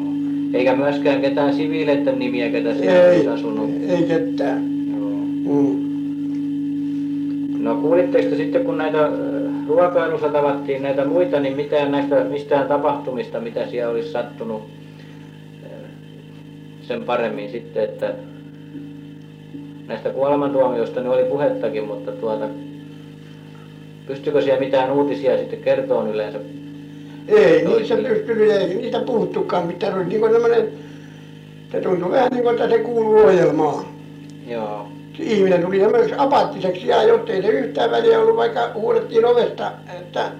Eikä 0.54 0.76
myöskään 0.76 1.20
ketään 1.20 1.54
siviileiden 1.54 2.18
nimiä, 2.18 2.50
ketä 2.50 2.74
siellä 2.74 3.04
Ei, 3.04 3.16
olisi 3.16 3.28
asunut. 3.28 3.70
ei 3.88 4.02
ketään. 4.02 4.64
Joo. 4.90 5.10
Mm. 5.54 5.84
No 7.64 7.74
kuulitteko 7.76 8.28
te 8.28 8.36
sitten, 8.36 8.64
kun 8.64 8.78
näitä 8.78 9.04
äh, 9.04 9.10
ruokailussa 9.68 10.28
tavattiin 10.28 10.82
näitä 10.82 11.04
muita, 11.04 11.40
niin 11.40 11.56
mitään 11.56 11.92
näistä 11.92 12.24
mistään 12.24 12.68
tapahtumista, 12.68 13.40
mitä 13.40 13.66
siellä 13.66 13.92
olisi 13.92 14.12
sattunut 14.12 14.62
äh, 15.64 15.70
sen 16.82 17.04
paremmin 17.04 17.50
sitten, 17.50 17.84
että 17.84 18.14
näistä 19.86 20.10
kuolemantuomioista 20.10 21.00
ne 21.00 21.08
oli 21.08 21.24
puhettakin, 21.24 21.84
mutta 21.84 22.12
tuota, 22.12 22.48
pystykö 24.06 24.42
siellä 24.42 24.60
mitään 24.60 24.92
uutisia 24.92 25.38
sitten 25.38 25.58
kertoon 25.62 26.10
yleensä? 26.10 26.38
Ei 27.28 27.64
niissä 27.64 27.96
pystynyt, 27.96 28.50
ei 28.50 28.74
niistä 28.74 28.98
puhuttukaan 29.00 29.66
mitään. 29.66 29.92
Se 29.92 29.98
oli 29.98 30.08
niin 30.08 30.20
kuin 30.20 30.32
semmoinen, 30.32 30.68
se 31.72 31.80
tuntui 31.80 32.10
vähän 32.10 32.28
niin 32.32 32.42
kuin, 32.42 32.54
että 32.54 32.68
se 32.68 32.78
kuuluu 32.78 33.18
ohjelmaan. 33.18 33.84
Joo, 34.48 34.88
Se 35.16 35.22
ihminen 35.22 35.62
tuli 35.62 35.80
semmoiseksi 35.80 36.14
apattiseksi 36.18 36.86
ja 36.88 37.02
jotta 37.02 37.32
ei 37.32 37.42
se 37.42 37.48
yhtään 37.48 37.90
väliä 37.90 38.20
ollut, 38.20 38.36
vaikka 38.36 38.70
huudettiin 38.74 39.24
ovesta, 39.24 39.72
että 40.00 40.30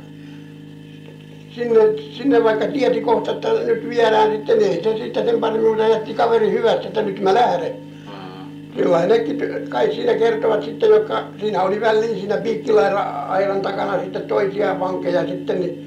sinne, 1.55 1.81
sinne 2.13 2.45
vaikka 2.45 2.67
tieti 2.67 3.01
kohta, 3.01 3.31
että 3.33 3.49
nyt 3.67 3.89
viedään 3.89 4.33
sitten, 4.33 4.63
ei 4.63 4.83
se 4.85 4.97
sitten 4.97 5.27
sen 5.27 5.41
paremmin, 5.41 5.69
mutta 5.69 5.89
jätti 5.89 6.15
kaveri 6.15 6.51
hyvästä, 6.51 6.87
että 6.89 7.03
nyt 7.03 7.21
mä 7.21 7.35
lähden. 7.35 7.73
mm. 8.07 8.77
Kyllä 8.77 9.07
nekin 9.07 9.39
kai 9.69 9.95
siinä 9.95 10.15
kertovat 10.15 10.63
sitten, 10.63 10.89
jotka 10.91 11.25
siinä 11.41 11.63
oli 11.63 11.81
väliin 11.81 12.21
siinä 12.21 12.37
piikkilaira-aidan 12.37 13.61
takana 13.63 14.01
sitten 14.01 14.23
toisia 14.23 14.81
vankeja 14.81 15.27
sitten, 15.27 15.61
niin 15.61 15.84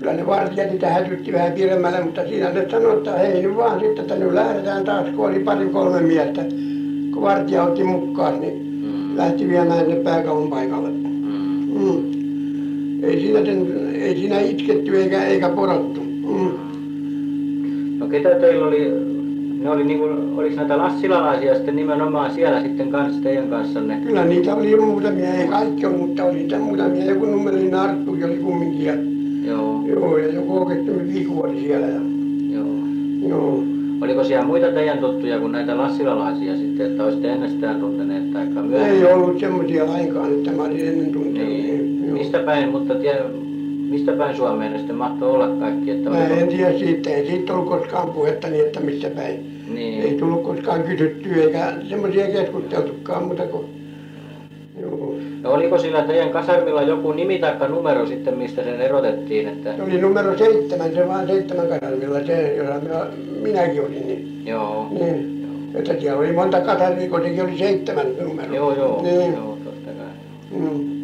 kyllä 0.00 0.12
ne 0.12 0.26
vartijat 0.26 0.70
niitä 0.70 0.88
hätytti 0.88 1.32
vähän 1.32 1.52
pidemmälle, 1.52 2.00
mutta 2.04 2.28
siinä 2.28 2.52
ne 2.52 2.66
sanoi, 2.70 2.96
että 2.96 3.12
hei 3.18 3.42
nyt 3.42 3.56
vaan 3.56 3.80
sitten, 3.80 3.98
että 4.02 4.14
nyt 4.16 4.32
lähdetään 4.32 4.84
taas, 4.84 5.06
kun 5.16 5.26
oli 5.26 5.38
pari 5.40 5.66
kolme 5.68 6.00
miestä. 6.00 6.44
Kun 7.14 7.22
vartija 7.22 7.62
otti 7.64 7.84
mukaan, 7.84 8.40
niin 8.40 8.70
Mm. 8.82 9.16
lähti 9.16 9.48
viemään 9.48 9.88
ne 9.88 9.94
pääkallon 9.96 10.50
paikalle. 10.50 10.88
Mm. 10.88 11.68
Mm. 11.74 13.04
Ei, 13.04 13.20
siinä, 13.20 13.44
sen- 13.44 13.90
ei 13.94 14.16
siinä 14.16 14.40
itketty 14.40 15.02
eikä, 15.02 15.24
eikä 15.24 15.48
porottu. 15.48 16.00
Mm. 16.00 16.50
No 17.98 18.06
ketä 18.06 18.28
teillä 18.30 18.66
oli, 18.66 18.92
ne 19.62 19.70
oli 19.70 19.84
niinku, 19.84 20.04
oliko 20.36 20.56
näitä 20.56 20.78
lassilalaisia 20.78 21.54
sitten 21.54 21.76
nimenomaan 21.76 22.34
siellä 22.34 22.62
sitten 22.62 22.90
kanssa 22.90 23.22
teidän 23.22 23.48
kanssanne? 23.48 24.00
Kyllä 24.06 24.24
niitä 24.24 24.54
oli 24.54 24.76
muutamia, 24.76 25.34
ei 25.34 25.48
kaikki 25.48 25.86
ollut, 25.86 26.00
mutta 26.00 26.24
oli 26.24 26.34
niitä 26.34 26.58
muutamia. 26.58 27.04
Joku 27.04 27.24
nummelin 27.26 27.74
Arttu 27.74 28.10
oli 28.24 28.36
kumminkin. 28.36 28.84
Ja, 28.86 28.92
Joo, 29.44 29.82
joo, 29.86 30.18
ja 30.18 30.32
joku 30.32 30.58
oikein 30.58 31.14
viku 31.14 31.40
oli 31.40 31.60
siellä. 31.60 31.86
Ja, 31.86 32.00
joo. 32.52 32.66
joo. 33.28 33.62
Oliko 34.00 34.24
siellä 34.24 34.46
muita 34.46 34.66
teidän 34.72 34.98
tuttuja 34.98 35.38
kuin 35.40 35.52
näitä 35.52 35.76
lassilalaisia 35.76 36.56
sitten, 36.56 36.90
että 36.90 37.04
olisitte 37.04 37.32
ennestään 37.32 37.80
tunteneet 37.80 38.32
tai 38.32 38.46
Ei 38.46 38.62
myöhemmin? 38.62 39.14
ollut 39.14 39.40
semmoisia 39.40 39.86
lainkaan, 39.86 40.32
että 40.34 40.50
mä 40.52 40.62
olin 40.62 40.88
ennen 40.88 41.12
tuntenut. 41.12 41.48
Niin, 41.48 42.04
joo. 42.06 42.18
mistä 42.18 42.38
päin, 42.38 42.68
mutta 42.68 42.94
tie, 42.94 43.22
mistä 43.90 44.12
päin 44.12 44.36
Suomeen 44.36 44.72
ne 44.72 44.78
sitten 44.78 44.96
mahtoi 44.96 45.30
olla 45.30 45.48
kaikki? 45.48 45.90
Että 45.90 46.10
Mä 46.10 46.26
en 46.26 46.48
tiedä 46.48 46.78
siitä, 46.78 47.10
ei 47.10 47.26
siitä 47.26 47.52
ollut 47.54 47.68
koskaan 47.68 48.08
puhetta 48.08 48.48
niin, 48.48 48.64
että 48.66 48.80
missä 48.80 49.10
päin. 49.10 49.60
Ei 49.68 49.74
niin, 49.74 50.18
tullut 50.18 50.42
koskaan 50.42 50.82
kysyttyä 50.82 51.36
eikä 51.36 51.72
semmoisia 51.88 52.26
keskusteltukaan 52.26 53.24
muuta 53.24 53.46
kuin... 53.46 53.79
Joo. 55.20 55.40
no 55.42 55.50
oliko 55.52 55.78
sillä 55.78 56.02
teidän 56.02 56.30
kasarmilla 56.30 56.82
joku 56.82 57.12
nimi 57.12 57.38
tai 57.38 57.68
numero 57.68 58.06
sitten, 58.06 58.38
mistä 58.38 58.62
sen 58.64 58.80
erotettiin? 58.80 59.48
Että, 59.48 59.76
Se 59.76 59.82
oli 59.82 60.00
numero 60.00 60.38
seitsemän, 60.38 60.92
se 60.94 61.08
vaan 61.08 61.26
seitsemän 61.26 61.66
kasarmilla, 61.68 62.20
se, 62.26 62.54
jossa 62.56 62.80
minä, 62.80 63.06
minäkin 63.42 63.80
olin. 63.80 64.06
Niin, 64.06 64.42
joo, 64.46 64.86
niin. 64.90 65.40
Että 65.74 65.94
siellä 66.00 66.20
oli 66.20 66.32
monta 66.32 66.60
kasarmia, 66.60 67.08
kun 67.10 67.22
sekin 67.22 67.42
oli 67.44 67.58
seitsemän 67.58 68.06
numero. 68.24 68.54
joo, 68.54 68.76
joo, 68.76 69.02
Niin. 69.02 69.32
joo, 69.34 69.58
totta 69.64 69.90
kai. 69.90 70.60
Mm. 70.60 70.99